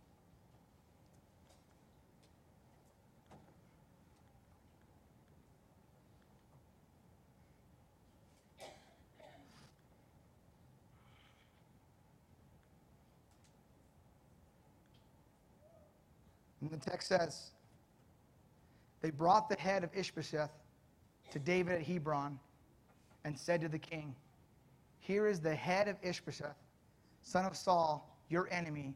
And 16.62 16.70
the 16.70 16.78
text 16.78 17.08
says, 17.08 17.50
they 19.02 19.10
brought 19.10 19.48
the 19.48 19.56
head 19.56 19.84
of 19.84 19.90
Ishbosheth 19.94 20.50
to 21.32 21.38
David 21.38 21.74
at 21.74 21.82
Hebron 21.82 22.38
and 23.24 23.36
said 23.38 23.60
to 23.60 23.68
the 23.68 23.78
king, 23.78 24.14
Here 25.00 25.26
is 25.26 25.40
the 25.40 25.54
head 25.54 25.88
of 25.88 25.96
Ishbosheth, 26.02 26.56
son 27.22 27.44
of 27.44 27.56
Saul, 27.56 28.08
your 28.28 28.48
enemy, 28.50 28.94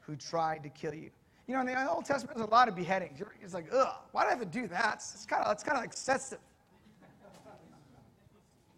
who 0.00 0.16
tried 0.16 0.62
to 0.64 0.68
kill 0.68 0.92
you. 0.92 1.10
You 1.46 1.54
know, 1.54 1.60
in 1.60 1.66
the 1.66 1.90
Old 1.90 2.04
Testament, 2.04 2.36
there's 2.36 2.48
a 2.48 2.50
lot 2.50 2.68
of 2.68 2.74
beheadings. 2.74 3.20
It's 3.42 3.54
like, 3.54 3.66
ugh, 3.72 3.94
why 4.12 4.22
do 4.22 4.28
I 4.28 4.30
have 4.30 4.40
to 4.40 4.46
do 4.46 4.66
that? 4.68 4.96
It's 4.96 5.26
kind 5.26 5.44
of, 5.44 5.52
it's 5.52 5.62
kind 5.62 5.78
of 5.78 5.84
excessive. 5.84 6.38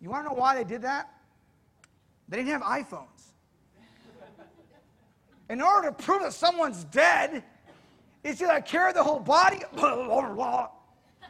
You 0.01 0.11
want 0.11 0.27
to 0.27 0.31
know 0.31 0.39
why 0.39 0.55
they 0.57 0.65
did 0.65 0.83
that? 0.83 1.11
They 2.29 2.39
didn't 2.39 2.53
have 2.53 2.63
iPhones. 2.63 3.07
In 5.49 5.63
order 5.63 5.89
to 5.89 5.95
prove 5.95 6.23
that 6.23 6.33
someone's 6.33 6.85
dead, 6.85 7.45
it's 8.27 8.43
either 8.43 8.61
carry 8.61 8.93
the 8.93 9.03
whole 9.03 9.21
body 9.21 9.63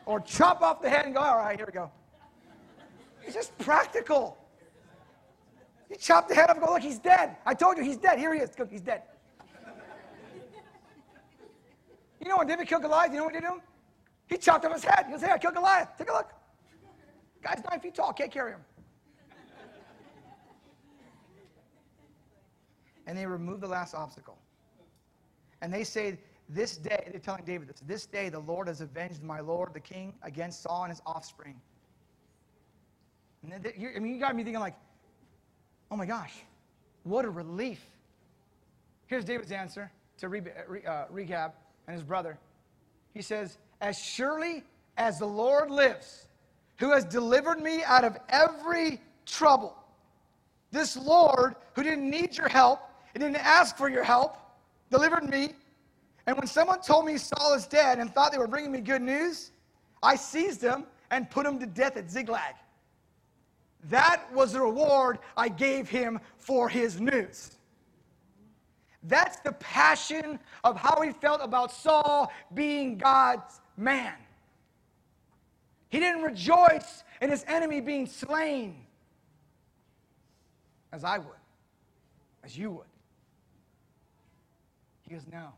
or 0.06 0.20
chop 0.20 0.62
off 0.62 0.80
the 0.80 0.88
head 0.88 1.04
and 1.04 1.14
go, 1.14 1.20
all 1.20 1.36
right, 1.36 1.56
here 1.56 1.66
we 1.66 1.72
go. 1.72 1.90
It's 3.22 3.34
just 3.34 3.56
practical. 3.58 4.38
You 5.90 5.96
chop 5.96 6.26
the 6.28 6.34
head 6.34 6.48
off 6.48 6.56
and 6.56 6.64
go, 6.64 6.72
look, 6.72 6.82
he's 6.82 6.98
dead. 6.98 7.36
I 7.44 7.52
told 7.52 7.76
you, 7.76 7.84
he's 7.84 7.98
dead. 7.98 8.18
Here 8.18 8.32
he 8.34 8.40
is. 8.40 8.58
Look, 8.58 8.70
he's 8.70 8.80
dead. 8.80 9.02
You 12.20 12.30
know 12.30 12.38
when 12.38 12.46
David 12.46 12.66
killed 12.66 12.82
Goliath, 12.82 13.12
you 13.12 13.18
know 13.18 13.24
what 13.24 13.34
he 13.34 13.40
did 13.40 13.46
to 13.46 13.52
him? 13.54 13.60
He 14.26 14.38
chopped 14.38 14.64
off 14.64 14.72
his 14.72 14.82
head. 14.82 15.04
He 15.06 15.12
goes, 15.12 15.22
hey, 15.22 15.30
I 15.30 15.38
killed 15.38 15.54
Goliath. 15.54 15.90
Take 15.98 16.10
a 16.10 16.14
look. 16.14 16.32
Guy's 17.42 17.62
nine 17.70 17.78
feet 17.78 17.94
tall, 17.94 18.12
can't 18.12 18.32
carry 18.32 18.52
him. 18.52 18.60
And 23.06 23.16
they 23.16 23.26
remove 23.26 23.60
the 23.60 23.68
last 23.68 23.94
obstacle. 23.94 24.38
And 25.60 25.72
they 25.72 25.84
say, 25.84 26.18
This 26.48 26.76
day, 26.76 27.08
they're 27.10 27.20
telling 27.20 27.44
David 27.44 27.68
this, 27.68 27.80
this 27.86 28.06
day 28.06 28.28
the 28.28 28.38
Lord 28.38 28.68
has 28.68 28.80
avenged 28.80 29.22
my 29.22 29.40
Lord 29.40 29.74
the 29.74 29.80
king 29.80 30.14
against 30.22 30.62
Saul 30.62 30.84
and 30.84 30.92
his 30.92 31.02
offspring. 31.04 31.60
And 33.42 33.52
then, 33.52 33.72
I 33.94 33.98
mean, 33.98 34.14
you 34.14 34.20
got 34.20 34.34
me 34.34 34.44
thinking, 34.44 34.60
like, 34.60 34.76
oh 35.90 35.96
my 35.96 36.06
gosh, 36.06 36.34
what 37.02 37.24
a 37.24 37.30
relief. 37.30 37.84
Here's 39.06 39.24
David's 39.24 39.52
answer 39.52 39.90
to 40.18 40.26
uh, 40.26 41.04
Rechab 41.10 41.52
and 41.86 41.94
his 41.94 42.02
brother. 42.02 42.38
He 43.14 43.22
says, 43.22 43.58
As 43.80 43.96
surely 43.98 44.64
as 44.96 45.18
the 45.18 45.26
Lord 45.26 45.70
lives, 45.70 46.26
who 46.78 46.92
has 46.92 47.04
delivered 47.04 47.60
me 47.60 47.82
out 47.84 48.04
of 48.04 48.16
every 48.28 49.00
trouble. 49.24 49.76
This 50.70 50.96
Lord, 50.96 51.54
who 51.74 51.82
didn't 51.82 52.08
need 52.08 52.36
your 52.36 52.48
help 52.48 52.80
and 53.14 53.22
didn't 53.22 53.36
ask 53.36 53.76
for 53.76 53.88
your 53.88 54.04
help, 54.04 54.36
delivered 54.90 55.28
me. 55.28 55.50
And 56.26 56.36
when 56.36 56.46
someone 56.46 56.80
told 56.80 57.06
me 57.06 57.18
Saul 57.18 57.54
is 57.54 57.66
dead 57.66 57.98
and 57.98 58.12
thought 58.12 58.32
they 58.32 58.38
were 58.38 58.48
bringing 58.48 58.72
me 58.72 58.80
good 58.80 59.02
news, 59.02 59.52
I 60.02 60.16
seized 60.16 60.60
him 60.60 60.84
and 61.10 61.30
put 61.30 61.46
him 61.46 61.58
to 61.60 61.66
death 61.66 61.96
at 61.96 62.10
Ziklag. 62.10 62.54
That 63.84 64.22
was 64.32 64.52
the 64.52 64.60
reward 64.60 65.20
I 65.36 65.48
gave 65.48 65.88
him 65.88 66.18
for 66.38 66.68
his 66.68 67.00
news. 67.00 67.52
That's 69.04 69.38
the 69.38 69.52
passion 69.52 70.40
of 70.64 70.76
how 70.76 71.00
he 71.00 71.12
felt 71.12 71.40
about 71.40 71.70
Saul 71.70 72.32
being 72.54 72.98
God's 72.98 73.60
man. 73.76 74.14
He 75.90 76.00
didn't 76.00 76.22
rejoice 76.22 77.04
in 77.22 77.30
his 77.30 77.44
enemy 77.46 77.80
being 77.80 78.06
slain 78.06 78.84
as 80.92 81.04
I 81.04 81.18
would, 81.18 81.28
as 82.42 82.58
you 82.58 82.72
would. 82.72 82.86
He 85.02 85.14
goes, 85.14 85.22
No. 85.30 85.52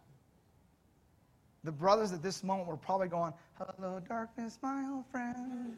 The 1.68 1.72
brothers 1.72 2.12
at 2.12 2.22
this 2.22 2.42
moment 2.42 2.66
were 2.66 2.78
probably 2.78 3.08
going, 3.08 3.34
Hello, 3.58 4.00
darkness, 4.08 4.58
my 4.62 4.88
old 4.90 5.04
friend. 5.12 5.76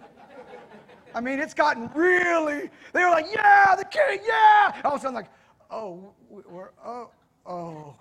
I 1.17 1.21
mean, 1.21 1.41
it's 1.41 1.53
gotten 1.53 1.91
really, 1.97 2.71
they 2.93 3.03
were 3.03 3.11
like, 3.11 3.27
Yeah, 3.35 3.75
the 3.75 3.85
king, 3.87 4.21
yeah. 4.25 4.83
All 4.85 4.93
of 4.93 5.01
a 5.01 5.03
sudden, 5.03 5.17
like, 5.17 5.33
Oh, 5.69 6.15
we're, 6.29 6.71
oh, 6.87 7.11
oh. 7.45 7.97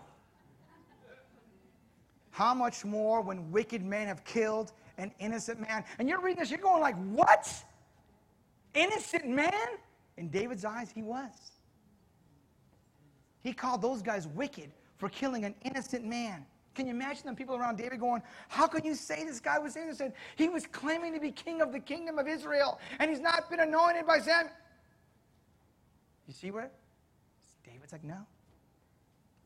How 2.30 2.54
much 2.54 2.86
more 2.86 3.22
when 3.22 3.52
wicked 3.52 3.84
men 3.84 4.06
have 4.06 4.24
killed 4.24 4.72
an 5.00 5.12
innocent 5.18 5.60
man? 5.60 5.84
And 5.98 6.08
you're 6.08 6.22
reading 6.22 6.42
this, 6.42 6.52
you're 6.52 6.60
going 6.60 6.82
like, 6.82 6.96
what? 7.08 7.52
Innocent 8.76 9.28
man? 9.28 9.80
In 10.18 10.30
David's 10.30 10.64
eyes, 10.64 10.92
he 10.92 11.02
was. 11.02 11.32
He 13.42 13.52
called 13.52 13.82
those 13.82 14.04
guys 14.04 14.28
wicked 14.28 14.70
for 14.98 15.10
killing 15.10 15.44
an 15.44 15.56
innocent 15.64 16.06
man. 16.06 16.46
Can 16.80 16.88
you 16.88 16.94
imagine 16.94 17.26
the 17.26 17.34
people 17.34 17.58
around 17.58 17.78
David 17.78 18.00
going, 18.00 18.22
How 18.48 18.66
can 18.66 18.86
you 18.86 18.96
say 18.96 19.26
this 19.26 19.42
guy 19.42 19.60
was 19.60 19.76
innocent? 19.76 20.14
He 20.38 20.48
was 20.48 20.66
claiming 20.66 21.14
to 21.14 21.20
be 21.20 21.30
king 21.30 21.60
of 21.62 21.74
the 21.74 21.80
kingdom 21.82 22.18
of 22.18 22.26
Israel, 22.26 22.80
and 23.00 23.10
he's 23.10 23.20
not 23.20 23.50
been 23.50 23.60
anointed 23.60 24.08
by 24.08 24.20
Samuel. 24.20 24.54
You 26.26 26.34
see 26.34 26.52
what? 26.52 26.72
David's 27.66 27.92
like, 27.92 28.06
No. 28.06 28.26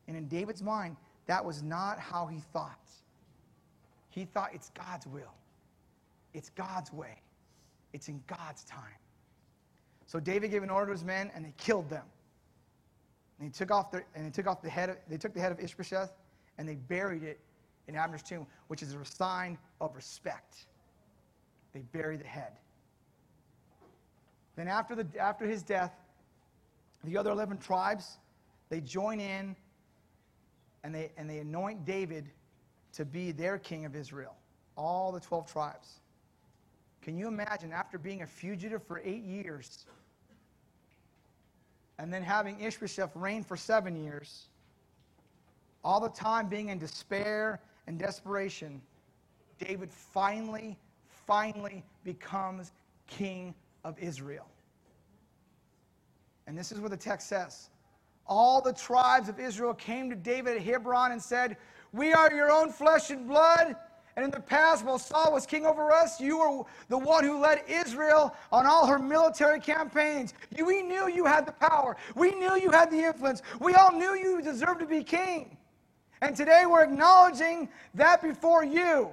And 0.06 0.16
in 0.16 0.28
David's 0.28 0.62
mind, 0.62 0.96
that 1.26 1.44
was 1.44 1.60
not 1.60 1.98
how 1.98 2.26
he 2.26 2.38
thought. 2.52 2.78
He 4.10 4.26
thought 4.26 4.50
it's 4.52 4.70
God's 4.70 5.08
will, 5.08 5.34
it's 6.34 6.50
God's 6.50 6.92
way, 6.92 7.20
it's 7.92 8.06
in 8.06 8.22
God's 8.28 8.62
time. 8.62 9.00
So 10.06 10.20
David 10.20 10.52
gave 10.52 10.62
an 10.62 10.70
order 10.70 10.86
to 10.86 10.92
his 10.92 11.04
men, 11.04 11.32
and 11.34 11.44
they 11.44 11.54
killed 11.56 11.90
them. 11.90 12.04
And 13.40 13.48
he 13.48 13.52
took 13.52 13.72
off 13.72 13.90
the, 13.90 14.04
and 14.14 14.24
they 14.24 14.30
took 14.30 14.46
off 14.46 14.62
the 14.62 14.70
head 14.70 14.88
of, 14.88 14.96
they 15.08 15.16
took 15.16 15.34
the 15.34 15.40
head 15.40 15.50
of 15.50 15.58
Ishbosheth 15.58 16.12
and 16.58 16.68
they 16.68 16.76
buried 16.76 17.22
it 17.22 17.40
in 17.88 17.96
Abner's 17.96 18.22
tomb, 18.22 18.46
which 18.68 18.82
is 18.82 18.94
a 18.94 19.04
sign 19.04 19.58
of 19.80 19.94
respect. 19.94 20.66
They 21.72 21.82
bury 21.92 22.16
the 22.16 22.24
head. 22.24 22.52
Then 24.56 24.68
after, 24.68 24.94
the, 24.94 25.06
after 25.18 25.46
his 25.46 25.62
death, 25.62 25.92
the 27.02 27.18
other 27.18 27.30
11 27.30 27.58
tribes, 27.58 28.18
they 28.68 28.80
join 28.80 29.20
in 29.20 29.56
and 30.84 30.94
they, 30.94 31.10
and 31.16 31.28
they 31.28 31.38
anoint 31.38 31.84
David 31.84 32.30
to 32.92 33.04
be 33.04 33.32
their 33.32 33.58
king 33.58 33.84
of 33.84 33.96
Israel. 33.96 34.36
All 34.76 35.12
the 35.12 35.20
12 35.20 35.50
tribes. 35.50 36.00
Can 37.02 37.16
you 37.16 37.28
imagine, 37.28 37.72
after 37.72 37.98
being 37.98 38.22
a 38.22 38.26
fugitive 38.26 38.82
for 38.82 39.00
eight 39.04 39.24
years, 39.24 39.86
and 41.98 42.12
then 42.12 42.22
having 42.22 42.60
Ishbosheth 42.60 43.14
reign 43.14 43.42
for 43.42 43.56
seven 43.56 43.96
years, 43.96 44.46
all 45.84 46.00
the 46.00 46.08
time 46.08 46.48
being 46.48 46.70
in 46.70 46.78
despair 46.78 47.60
and 47.86 47.98
desperation, 47.98 48.80
David 49.58 49.90
finally, 49.90 50.76
finally 51.26 51.84
becomes 52.02 52.72
king 53.06 53.54
of 53.84 53.98
Israel. 53.98 54.46
And 56.46 56.56
this 56.58 56.72
is 56.72 56.80
what 56.80 56.90
the 56.90 56.96
text 56.96 57.28
says 57.28 57.68
all 58.26 58.60
the 58.60 58.72
tribes 58.72 59.28
of 59.28 59.38
Israel 59.38 59.74
came 59.74 60.08
to 60.10 60.16
David 60.16 60.56
at 60.56 60.62
Hebron 60.62 61.12
and 61.12 61.20
said, 61.20 61.56
We 61.92 62.12
are 62.12 62.32
your 62.32 62.50
own 62.50 62.70
flesh 62.70 63.10
and 63.10 63.28
blood. 63.28 63.76
And 64.16 64.24
in 64.24 64.30
the 64.30 64.40
past, 64.40 64.84
while 64.84 64.98
Saul 64.98 65.32
was 65.32 65.44
king 65.44 65.66
over 65.66 65.90
us, 65.90 66.20
you 66.20 66.38
were 66.38 66.62
the 66.88 66.96
one 66.96 67.24
who 67.24 67.40
led 67.40 67.62
Israel 67.68 68.34
on 68.52 68.64
all 68.64 68.86
her 68.86 68.98
military 68.98 69.58
campaigns. 69.58 70.34
You, 70.56 70.64
we 70.66 70.82
knew 70.82 71.08
you 71.08 71.24
had 71.24 71.46
the 71.46 71.52
power. 71.52 71.96
We 72.14 72.30
knew 72.30 72.54
you 72.56 72.70
had 72.70 72.92
the 72.92 72.98
influence. 72.98 73.42
We 73.60 73.74
all 73.74 73.92
knew 73.92 74.14
you 74.14 74.40
deserved 74.40 74.80
to 74.80 74.86
be 74.86 75.02
king. 75.02 75.56
And 76.20 76.36
today 76.36 76.64
we're 76.66 76.84
acknowledging 76.84 77.68
that 77.94 78.22
before 78.22 78.64
you. 78.64 79.12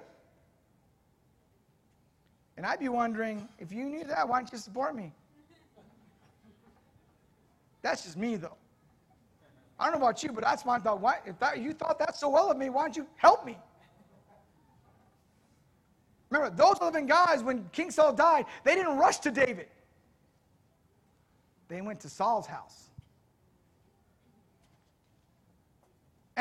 And 2.58 2.66
I'd 2.66 2.80
be 2.80 2.90
wondering, 2.90 3.48
if 3.60 3.72
you 3.72 3.86
knew 3.86 4.04
that, 4.04 4.28
why 4.28 4.40
don't 4.40 4.52
you 4.52 4.58
support 4.58 4.96
me? 4.96 5.12
That's 7.82 8.04
just 8.04 8.18
me, 8.18 8.36
though. 8.36 8.58
I 9.80 9.90
don't 9.90 10.00
know 10.00 10.06
about 10.06 10.22
you, 10.22 10.32
but 10.32 10.44
that's 10.44 10.64
my 10.64 10.78
thought. 10.78 11.02
Why, 11.02 11.16
if 11.26 11.40
that, 11.40 11.58
you 11.58 11.74
thought 11.74 11.98
that 11.98 12.16
so 12.16 12.30
well 12.30 12.52
of 12.52 12.58
me, 12.58 12.70
why 12.70 12.84
don't 12.84 12.96
you 12.96 13.08
help 13.16 13.46
me? 13.46 13.58
Remember, 16.30 16.56
those 16.56 16.78
11 16.80 17.08
guys, 17.08 17.44
when 17.44 17.68
King 17.72 17.90
Saul 17.90 18.14
died, 18.14 18.46
they 18.64 18.76
didn't 18.76 18.98
rush 18.98 19.18
to 19.20 19.32
David. 19.32 19.68
They 21.68 21.82
went 21.82 22.00
to 22.02 22.10
Saul's 22.10 22.46
house. 22.46 22.91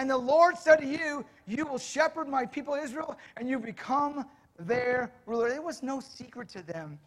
And 0.01 0.09
the 0.09 0.17
Lord 0.17 0.57
said 0.57 0.77
to 0.81 0.87
you, 0.87 1.25
You 1.47 1.67
will 1.67 1.79
shepherd 1.79 2.29
my 2.29 2.47
people 2.47 2.75
Israel, 2.75 3.17
and 3.37 3.49
you 3.49 3.59
become 3.59 4.25
their 4.59 5.13
ruler. 5.27 5.49
It 5.49 5.63
was 5.63 5.83
no 5.83 6.01
secret 6.01 6.49
to 6.51 6.63
them. 6.63 6.99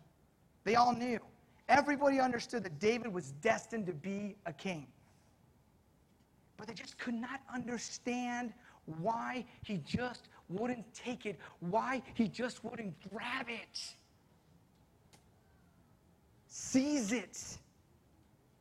They 0.64 0.76
all 0.76 0.94
knew. 0.94 1.20
Everybody 1.70 2.20
understood 2.20 2.64
that 2.64 2.80
David 2.80 3.12
was 3.12 3.32
destined 3.42 3.88
to 3.88 3.94
be 3.94 4.36
a 4.46 4.54
king 4.54 4.88
but 6.64 6.70
they 6.70 6.82
just 6.82 6.98
could 6.98 7.14
not 7.14 7.42
understand 7.54 8.54
why 9.02 9.44
he 9.64 9.78
just 9.80 10.30
wouldn't 10.48 10.86
take 10.94 11.26
it, 11.26 11.38
why 11.60 12.02
he 12.14 12.28
just 12.28 12.64
wouldn't 12.64 12.94
grab 13.10 13.48
it, 13.50 13.96
seize 16.48 17.12
it 17.12 17.58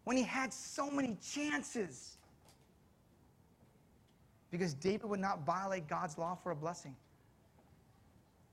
when 0.03 0.17
he 0.17 0.25
had 0.25 0.53
so 0.53 0.91
many 0.91 1.17
chances. 1.23 2.19
Because 4.53 4.75
David 4.75 5.07
would 5.07 5.19
not 5.19 5.45
violate 5.45 5.89
God's 5.89 6.17
law 6.19 6.37
for 6.37 6.53
a 6.53 6.55
blessing. 6.55 6.95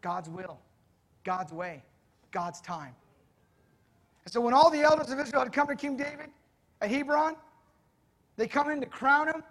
God's 0.02 0.30
will, 0.30 0.58
God's 1.26 1.52
way, 1.52 1.84
God's 2.32 2.62
time. 2.62 2.96
And 4.26 4.34
so 4.34 4.40
when 4.40 4.54
all 4.54 4.72
the 4.72 4.80
elders 4.80 5.12
of 5.12 5.20
Israel 5.20 5.44
had 5.44 5.52
come 5.52 5.68
to 5.68 5.76
King 5.76 5.98
David 5.98 6.30
at 6.82 6.90
Hebron, 6.90 7.36
they 8.38 8.48
come 8.48 8.72
in 8.72 8.80
to 8.80 8.86
crown 8.88 9.28
him. 9.28 9.44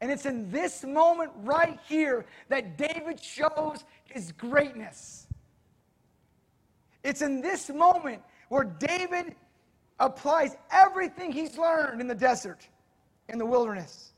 And 0.00 0.10
it's 0.12 0.26
in 0.26 0.48
this 0.50 0.84
moment 0.84 1.32
right 1.42 1.78
here 1.88 2.24
that 2.48 2.78
David 2.78 3.22
shows 3.22 3.84
his 4.04 4.30
greatness. 4.32 5.26
It's 7.02 7.20
in 7.20 7.40
this 7.40 7.68
moment 7.68 8.22
where 8.48 8.64
David 8.64 9.34
applies 9.98 10.56
everything 10.70 11.32
he's 11.32 11.58
learned 11.58 12.00
in 12.00 12.06
the 12.06 12.14
desert, 12.14 12.66
in 13.28 13.38
the 13.38 13.44
wilderness. 13.44 14.12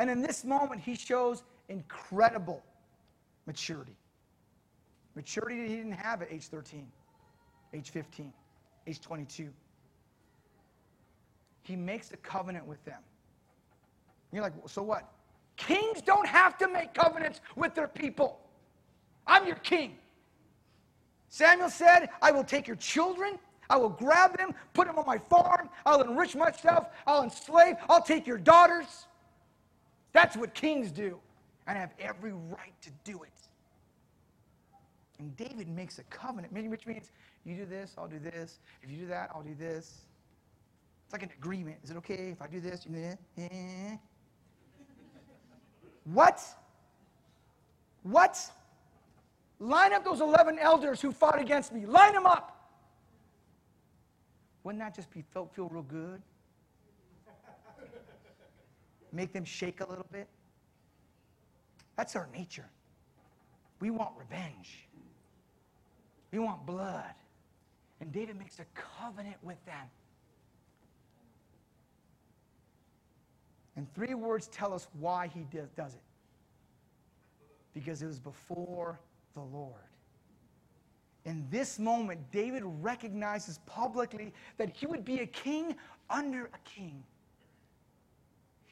And 0.00 0.08
in 0.08 0.22
this 0.22 0.44
moment, 0.46 0.80
he 0.80 0.94
shows 0.94 1.42
incredible 1.68 2.62
maturity. 3.46 3.98
Maturity 5.14 5.60
that 5.60 5.68
he 5.68 5.76
didn't 5.76 5.92
have 5.92 6.22
at 6.22 6.32
age 6.32 6.46
13, 6.46 6.86
age 7.74 7.90
15, 7.90 8.32
age 8.86 9.00
22. 9.02 9.50
He 11.64 11.76
makes 11.76 12.12
a 12.12 12.16
covenant 12.16 12.64
with 12.64 12.82
them. 12.86 13.00
You're 14.32 14.42
like, 14.42 14.54
so 14.68 14.82
what? 14.82 15.06
Kings 15.58 16.00
don't 16.00 16.26
have 16.26 16.56
to 16.56 16.68
make 16.68 16.94
covenants 16.94 17.42
with 17.54 17.74
their 17.74 17.88
people. 17.88 18.40
I'm 19.26 19.46
your 19.46 19.56
king. 19.56 19.98
Samuel 21.28 21.68
said, 21.68 22.08
I 22.22 22.30
will 22.30 22.44
take 22.44 22.66
your 22.66 22.76
children, 22.76 23.38
I 23.68 23.76
will 23.76 23.90
grab 23.90 24.38
them, 24.38 24.54
put 24.72 24.86
them 24.86 24.98
on 24.98 25.04
my 25.04 25.18
farm, 25.18 25.68
I'll 25.84 26.00
enrich 26.00 26.34
myself, 26.34 26.86
I'll 27.06 27.22
enslave, 27.22 27.76
I'll 27.90 28.02
take 28.02 28.26
your 28.26 28.38
daughters. 28.38 29.06
That's 30.12 30.36
what 30.36 30.54
kings 30.54 30.90
do. 30.90 31.18
And 31.66 31.78
have 31.78 31.92
every 32.00 32.32
right 32.32 32.74
to 32.82 32.90
do 33.04 33.22
it. 33.22 33.30
And 35.18 35.36
David 35.36 35.68
makes 35.68 35.98
a 35.98 36.02
covenant, 36.04 36.52
which 36.52 36.86
means 36.86 37.10
you 37.44 37.54
do 37.54 37.66
this, 37.66 37.94
I'll 37.96 38.08
do 38.08 38.18
this. 38.18 38.58
If 38.82 38.90
you 38.90 38.96
do 38.96 39.06
that, 39.06 39.30
I'll 39.34 39.42
do 39.42 39.54
this. 39.54 40.00
It's 41.04 41.12
like 41.12 41.22
an 41.22 41.30
agreement. 41.38 41.76
Is 41.84 41.90
it 41.90 41.96
okay 41.98 42.30
if 42.30 42.40
I 42.40 42.46
do 42.46 42.60
this? 42.60 42.86
Eh? 43.38 43.96
What? 46.04 46.42
What? 48.02 48.50
Line 49.58 49.92
up 49.92 50.04
those 50.04 50.20
11 50.20 50.58
elders 50.58 51.00
who 51.00 51.12
fought 51.12 51.40
against 51.40 51.72
me. 51.72 51.84
Line 51.84 52.14
them 52.14 52.26
up. 52.26 52.56
Wouldn't 54.64 54.82
that 54.82 54.94
just 54.94 55.10
be 55.10 55.24
feel 55.32 55.68
real 55.70 55.82
good? 55.82 56.22
Make 59.12 59.32
them 59.32 59.44
shake 59.44 59.80
a 59.80 59.88
little 59.88 60.06
bit. 60.12 60.28
That's 61.96 62.16
our 62.16 62.28
nature. 62.32 62.68
We 63.80 63.90
want 63.90 64.10
revenge. 64.18 64.88
We 66.32 66.38
want 66.38 66.64
blood. 66.64 67.14
And 68.00 68.12
David 68.12 68.38
makes 68.38 68.58
a 68.60 68.64
covenant 68.74 69.36
with 69.42 69.62
them. 69.66 69.86
And 73.76 73.92
three 73.94 74.14
words 74.14 74.48
tell 74.48 74.72
us 74.72 74.88
why 74.98 75.28
he 75.28 75.46
does 75.76 75.94
it. 75.94 76.02
Because 77.72 78.02
it 78.02 78.06
was 78.06 78.18
before 78.18 79.00
the 79.34 79.40
Lord. 79.40 79.74
In 81.24 81.46
this 81.50 81.78
moment, 81.78 82.20
David 82.32 82.62
recognizes 82.64 83.58
publicly 83.66 84.32
that 84.56 84.74
he 84.74 84.86
would 84.86 85.04
be 85.04 85.20
a 85.20 85.26
king 85.26 85.76
under 86.08 86.46
a 86.46 86.58
king. 86.64 87.02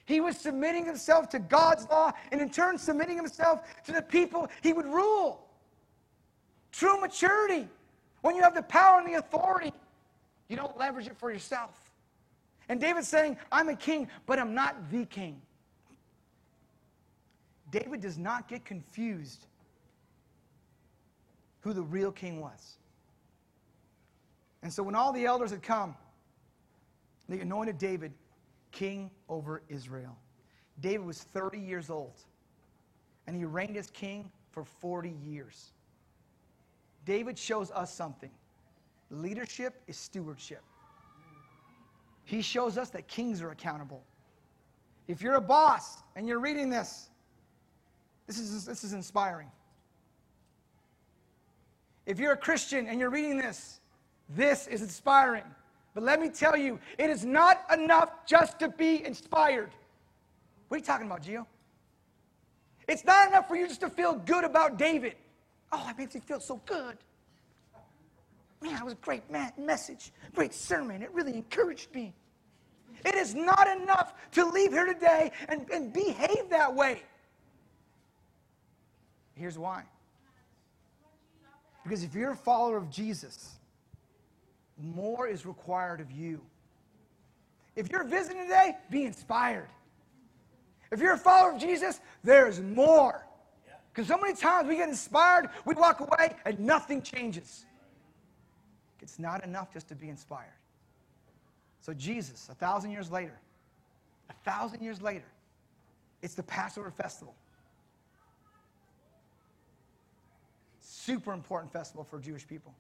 He 0.09 0.23
was 0.23 0.39
submitting 0.39 0.87
himself 0.87 1.29
to 1.29 1.39
God's 1.39 1.87
law 1.91 2.13
and 2.33 2.41
in 2.41 2.49
turn 2.49 2.79
submitting 2.79 3.19
himself 3.19 3.61
to 3.85 3.93
the 3.93 4.01
people 4.01 4.49
he 4.63 4.73
would 4.73 4.87
rule. 4.87 5.47
True 6.73 6.99
maturity. 6.99 7.69
When 8.23 8.35
you 8.35 8.41
have 8.41 8.55
the 8.55 8.63
power 8.63 9.01
and 9.01 9.07
the 9.07 9.19
authority, 9.19 9.71
you 10.49 10.57
don't 10.57 10.75
leverage 10.79 11.09
it 11.09 11.19
for 11.19 11.31
yourself. 11.31 11.93
And 12.71 12.81
David's 12.81 13.07
saying, 13.07 13.37
I'm 13.53 13.69
a 13.69 13.77
king, 13.77 14.09
but 14.25 14.39
I'm 14.39 14.55
not 14.55 14.91
the 14.91 15.05
king. 15.05 15.43
David 17.71 18.01
does 18.01 18.17
not 18.17 18.49
get 18.49 18.65
confused 18.65 19.45
who 21.61 21.75
the 21.75 21.83
real 21.83 22.13
king 22.13 22.41
was. 22.41 22.79
And 24.63 24.73
so 24.73 24.83
when 24.83 24.95
all 24.95 25.13
the 25.13 25.27
elders 25.27 25.51
had 25.51 25.63
come, 25.63 25.95
they 27.29 27.41
anointed 27.41 27.77
David 27.77 28.15
king 28.73 29.11
over 29.29 29.63
Israel. 29.69 30.17
David 30.81 31.05
was 31.05 31.23
30 31.23 31.59
years 31.59 31.91
old, 31.91 32.21
and 33.27 33.37
he 33.37 33.45
reigned 33.45 33.77
as 33.77 33.91
king 33.91 34.31
for 34.51 34.65
40 34.65 35.15
years. 35.25 35.73
David 37.05 37.39
shows 37.39 37.71
us 37.71 37.93
something 37.93 38.31
leadership 39.11 39.81
is 39.87 39.97
stewardship. 39.97 40.63
He 42.25 42.43
shows 42.43 42.77
us 42.77 42.91
that 42.91 43.09
kings 43.09 43.41
are 43.41 43.51
accountable. 43.51 44.03
If 45.07 45.23
you're 45.23 45.37
a 45.37 45.41
boss 45.41 46.03
and 46.15 46.29
you're 46.29 46.41
reading 46.41 46.69
this, 46.69 47.09
this 48.27 48.39
is, 48.39 48.67
this 48.67 48.85
is 48.85 48.93
inspiring. 48.93 49.51
If 52.05 52.19
you're 52.19 52.33
a 52.33 52.37
Christian 52.37 52.87
and 52.87 53.01
you're 53.01 53.11
reading 53.11 53.39
this, 53.39 53.81
this 54.29 54.67
is 54.67 54.83
inspiring. 54.83 55.45
But 55.95 56.05
let 56.05 56.21
me 56.21 56.29
tell 56.29 56.57
you, 56.57 56.79
it 56.99 57.11
is 57.11 57.25
not 57.25 57.65
enough 57.73 58.27
just 58.27 58.59
to 58.61 58.69
be 58.69 59.05
inspired. 59.05 59.71
What 60.69 60.77
are 60.77 60.79
you 60.79 60.85
talking 60.85 61.07
about, 61.07 61.23
Gio? 61.23 61.47
It's 62.87 63.05
not 63.05 63.29
enough 63.29 63.49
for 63.49 63.57
you 63.57 63.67
just 63.67 63.81
to 63.81 63.91
feel 63.91 64.15
good 64.15 64.45
about 64.45 64.79
David. 64.79 65.15
Oh, 65.73 65.83
that 65.87 65.99
makes 65.99 66.15
me 66.15 66.21
feel 66.21 66.41
so 66.41 66.61
good. 66.67 66.97
Man, 68.61 68.77
it 68.77 68.85
was 68.85 68.95
a 68.95 68.97
great 68.97 69.23
message, 69.59 70.13
great 70.35 70.53
sermon. 70.53 71.03
It 71.03 71.13
really 71.13 71.35
encouraged 71.35 71.95
me. 71.95 72.15
It 73.05 73.15
is 73.15 73.35
not 73.35 73.69
enough 73.69 74.15
to 74.33 74.45
leave 74.45 74.73
here 74.73 74.87
today 74.87 75.31
and, 75.49 75.69
and 75.71 75.93
behave 75.93 76.51
that 76.51 76.75
way. 76.75 77.03
Here's 79.35 79.59
why. 79.59 79.85
Because 81.85 82.03
if 82.03 82.15
you're 82.15 82.33
a 82.33 82.37
follower 82.37 82.77
of 82.77 82.91
Jesus, 82.91 83.57
more 84.83 85.27
is 85.27 85.47
required 85.47 86.01
of 86.01 86.11
you. 86.11 86.41
If 87.77 87.91
you're 87.91 88.05
visiting 88.05 88.43
today, 88.43 88.77
be 88.91 89.05
inspired. 89.05 89.69
If 90.91 91.01
you're 91.01 91.15
a 91.15 91.19
follower 91.19 91.53
of 91.53 91.61
Jesus, 91.61 92.01
there's 92.25 92.61
more. 92.61 93.25
Because 93.93 94.09
so 94.09 94.19
many 94.19 94.35
times 94.35 94.69
we 94.69 94.77
get 94.77 94.89
inspired, 94.89 95.49
we 95.65 95.75
walk 95.75 96.01
away, 96.01 96.37
and 96.45 96.59
nothing 96.61 97.03
changes. 97.03 97.67
It's 99.01 99.19
not 99.19 99.45
enough 99.45 99.73
just 99.73 99.89
to 99.89 99.95
be 99.95 100.09
inspired. 100.09 100.53
So, 101.81 101.95
Jesus, 101.95 102.49
a 102.51 102.55
thousand 102.55 102.91
years 102.91 103.11
later, 103.11 103.39
a 104.29 104.35
thousand 104.49 104.83
years 104.83 105.01
later, 105.01 105.25
it's 106.23 106.35
the 106.35 106.43
Passover 106.43 106.91
festival. 106.91 107.35
Super 110.81 111.33
important 111.33 111.73
festival 111.73 112.05
for 112.05 112.19
Jewish 112.19 112.47
people. 112.47 112.75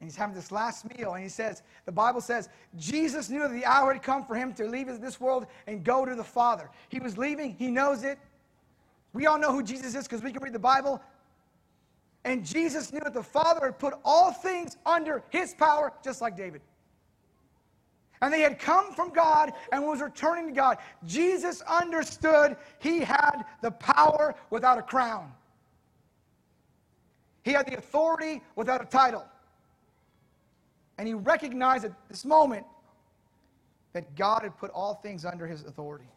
And 0.00 0.08
he's 0.08 0.16
having 0.16 0.34
this 0.34 0.52
last 0.52 0.84
meal, 0.96 1.14
and 1.14 1.22
he 1.22 1.28
says, 1.28 1.62
the 1.84 1.92
Bible 1.92 2.20
says, 2.20 2.48
Jesus 2.76 3.28
knew 3.28 3.40
that 3.40 3.52
the 3.52 3.64
hour 3.64 3.92
had 3.92 4.02
come 4.02 4.24
for 4.24 4.36
him 4.36 4.52
to 4.54 4.66
leave 4.66 4.86
this 5.00 5.20
world 5.20 5.46
and 5.66 5.82
go 5.82 6.04
to 6.04 6.14
the 6.14 6.22
Father. 6.22 6.70
He 6.88 7.00
was 7.00 7.18
leaving, 7.18 7.56
he 7.58 7.68
knows 7.68 8.04
it. 8.04 8.18
We 9.12 9.26
all 9.26 9.38
know 9.38 9.52
who 9.52 9.62
Jesus 9.62 9.96
is 9.96 10.04
because 10.04 10.22
we 10.22 10.32
can 10.32 10.42
read 10.42 10.52
the 10.52 10.58
Bible. 10.58 11.02
And 12.24 12.44
Jesus 12.44 12.92
knew 12.92 13.00
that 13.00 13.14
the 13.14 13.22
Father 13.22 13.66
had 13.66 13.78
put 13.78 13.94
all 14.04 14.32
things 14.32 14.76
under 14.86 15.24
his 15.30 15.54
power, 15.54 15.92
just 16.04 16.20
like 16.20 16.36
David. 16.36 16.60
And 18.20 18.32
they 18.32 18.40
had 18.40 18.58
come 18.58 18.92
from 18.92 19.10
God 19.10 19.52
and 19.72 19.84
was 19.84 20.00
returning 20.00 20.48
to 20.48 20.52
God. 20.52 20.78
Jesus 21.06 21.62
understood 21.62 22.56
he 22.80 23.00
had 23.00 23.44
the 23.62 23.70
power 23.70 24.34
without 24.50 24.78
a 24.78 24.82
crown. 24.82 25.32
He 27.44 27.52
had 27.52 27.66
the 27.66 27.78
authority 27.78 28.42
without 28.56 28.82
a 28.82 28.84
title. 28.84 29.24
And 30.98 31.06
he 31.06 31.14
recognized 31.14 31.84
at 31.84 31.92
this 32.08 32.24
moment 32.24 32.66
that 33.92 34.14
God 34.16 34.42
had 34.42 34.56
put 34.58 34.70
all 34.72 34.94
things 34.94 35.24
under 35.24 35.46
his 35.46 35.64
authority. 35.64 36.08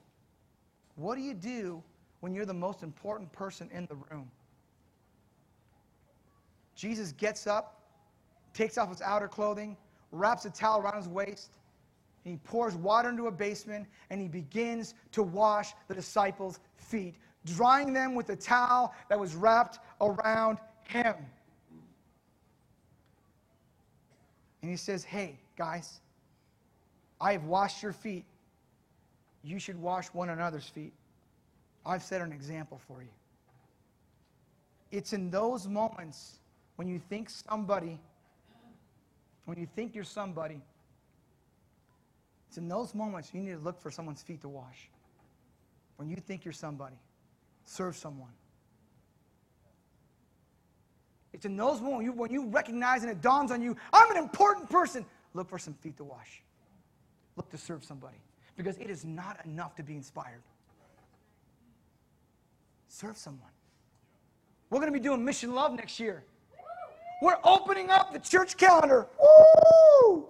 What 0.96 1.16
do 1.16 1.22
you 1.22 1.34
do 1.34 1.82
when 2.20 2.34
you're 2.34 2.46
the 2.46 2.54
most 2.54 2.84
important 2.84 3.32
person 3.32 3.70
in 3.72 3.86
the 3.86 3.96
room? 4.10 4.30
Jesus 6.76 7.12
gets 7.12 7.46
up, 7.48 7.80
takes 8.54 8.78
off 8.78 8.90
his 8.90 9.02
outer 9.02 9.28
clothing, 9.28 9.78
wraps 10.12 10.46
a 10.46 10.50
towel 10.50 10.82
around 10.82 10.98
his 10.98 11.08
waist, 11.08 11.52
and 12.26 12.34
he 12.34 12.38
pours 12.44 12.76
water 12.76 13.10
into 13.10 13.28
a 13.28 13.32
basin, 13.32 13.88
and 14.10 14.22
he 14.22 14.28
begins 14.28 14.96
to 15.12 15.24
wash 15.24 15.74
the 15.88 15.94
disciples' 15.94 16.60
feet, 16.76 17.16
drying 17.46 17.94
them 17.94 18.16
with 18.16 18.28
the 18.28 18.36
towel 18.36 18.94
that 19.10 19.20
was 19.20 19.36
wrapped 19.36 19.80
around 20.02 20.58
him. 20.84 21.16
And 24.62 24.70
he 24.70 24.78
says, 24.78 25.04
Hey, 25.04 25.40
guys, 25.58 26.00
I 27.20 27.34
have 27.34 27.46
washed 27.46 27.84
your 27.84 27.94
feet. 27.94 28.26
you 29.44 29.60
should 29.60 29.80
wash 29.82 30.08
one 30.08 30.30
another's 30.30 30.68
feet. 30.68 30.94
I've 31.86 32.04
set 32.04 32.22
an 32.22 32.32
example 32.32 32.80
for 32.88 33.02
you. 33.02 33.10
It's 34.92 35.14
in 35.14 35.32
those 35.32 35.68
moments 35.68 36.40
when 36.76 36.88
you 36.88 37.00
think 37.00 37.30
somebody, 37.30 38.00
when 39.46 39.58
you 39.58 39.68
think 39.76 39.96
you're 39.96 40.04
somebody, 40.04 40.62
it's 42.48 42.58
in 42.58 42.68
those 42.68 42.94
moments 42.94 43.32
you 43.34 43.42
need 43.42 43.54
to 43.54 43.60
look 43.60 43.80
for 43.80 43.90
someone's 43.90 44.22
feet 44.22 44.42
to 44.42 44.50
wash. 44.50 44.90
When 45.96 46.10
you 46.10 46.18
think 46.18 46.44
you're 46.44 46.52
somebody, 46.52 46.98
serve 47.64 47.96
someone. 47.96 48.34
It's 51.34 51.46
in 51.46 51.56
those 51.56 51.82
moments 51.82 52.16
when 52.16 52.32
you, 52.32 52.46
recognize 52.46 53.04
and 53.04 53.12
it 53.12 53.22
dawns 53.22 53.52
on 53.52 53.62
you, 53.62 53.76
I'm 53.94 54.12
an 54.12 54.18
important 54.18 54.70
person, 54.70 55.06
look 55.34 55.50
for 55.50 55.58
some 55.58 55.74
feet 55.76 55.98
to 55.98 56.04
wash. 56.04 56.42
Look 57.38 57.50
to 57.52 57.58
serve 57.58 57.84
somebody. 57.84 58.18
Because 58.58 58.78
it 58.78 58.90
is 58.90 59.06
not 59.06 59.40
enough 59.46 59.76
to 59.76 59.84
be 59.84 59.96
inspired. 59.96 60.42
Serve 62.90 63.18
someone. 63.18 63.50
We're 64.70 64.80
going 64.80 64.92
to 64.92 64.98
be 64.98 65.04
doing 65.04 65.24
Mission 65.24 65.56
Love 65.56 65.74
next 65.74 66.00
year. 66.00 66.24
We're 67.22 67.38
opening 67.44 67.90
up 67.90 68.12
the 68.12 68.20
church 68.20 68.58
calendar. 68.58 69.08
Woo! 69.20 70.26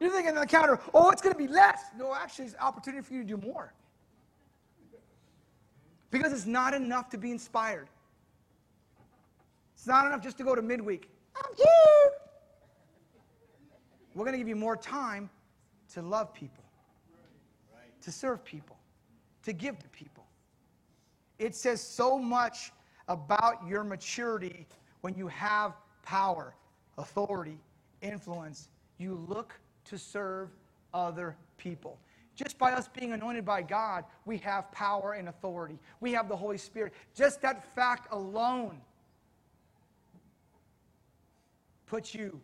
You're 0.00 0.10
thinking 0.10 0.34
on 0.34 0.40
the 0.40 0.46
calendar, 0.46 0.80
oh, 0.94 1.10
it's 1.10 1.22
going 1.22 1.34
to 1.34 1.38
be 1.38 1.46
less. 1.46 1.80
No, 1.98 2.14
actually, 2.14 2.46
it's 2.46 2.54
an 2.54 2.60
opportunity 2.60 3.02
for 3.02 3.14
you 3.14 3.22
to 3.22 3.28
do 3.28 3.36
more. 3.36 3.72
Because 6.10 6.32
it's 6.32 6.46
not 6.46 6.74
enough 6.74 7.10
to 7.10 7.18
be 7.18 7.30
inspired. 7.30 7.88
It's 9.82 9.88
not 9.88 10.06
enough 10.06 10.20
just 10.20 10.38
to 10.38 10.44
go 10.44 10.54
to 10.54 10.62
midweek. 10.62 11.10
I'm 11.34 11.56
here. 11.56 12.12
We're 14.14 14.24
going 14.24 14.34
to 14.34 14.38
give 14.38 14.46
you 14.46 14.54
more 14.54 14.76
time 14.76 15.28
to 15.94 16.02
love 16.02 16.32
people, 16.32 16.62
to 18.00 18.12
serve 18.12 18.44
people, 18.44 18.78
to 19.42 19.52
give 19.52 19.80
to 19.80 19.88
people. 19.88 20.24
It 21.40 21.56
says 21.56 21.80
so 21.80 22.16
much 22.16 22.70
about 23.08 23.66
your 23.66 23.82
maturity 23.82 24.68
when 25.00 25.14
you 25.16 25.26
have 25.26 25.72
power, 26.04 26.54
authority, 26.96 27.58
influence. 28.02 28.68
You 28.98 29.14
look 29.28 29.58
to 29.86 29.98
serve 29.98 30.50
other 30.94 31.34
people. 31.56 31.98
Just 32.36 32.56
by 32.56 32.70
us 32.70 32.86
being 32.86 33.14
anointed 33.14 33.44
by 33.44 33.62
God, 33.62 34.04
we 34.26 34.38
have 34.38 34.70
power 34.70 35.14
and 35.14 35.28
authority. 35.28 35.80
We 35.98 36.12
have 36.12 36.28
the 36.28 36.36
Holy 36.36 36.56
Spirit. 36.56 36.92
Just 37.16 37.42
that 37.42 37.74
fact 37.74 38.06
alone 38.12 38.80
puts 41.92 42.14
you 42.14 42.40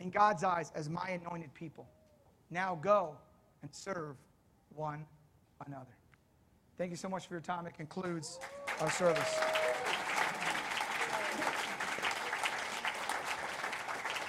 in 0.00 0.08
God's 0.08 0.42
eyes 0.42 0.72
as 0.74 0.88
my 0.88 1.10
anointed 1.10 1.52
people. 1.52 1.86
Now 2.48 2.78
go 2.80 3.14
and 3.60 3.70
serve 3.70 4.16
one 4.74 5.04
another. 5.66 5.94
Thank 6.78 6.90
you 6.90 6.96
so 6.96 7.10
much 7.10 7.26
for 7.26 7.34
your 7.34 7.42
time. 7.42 7.66
It 7.66 7.74
concludes 7.74 8.40
our 8.80 8.90
service. 8.90 9.38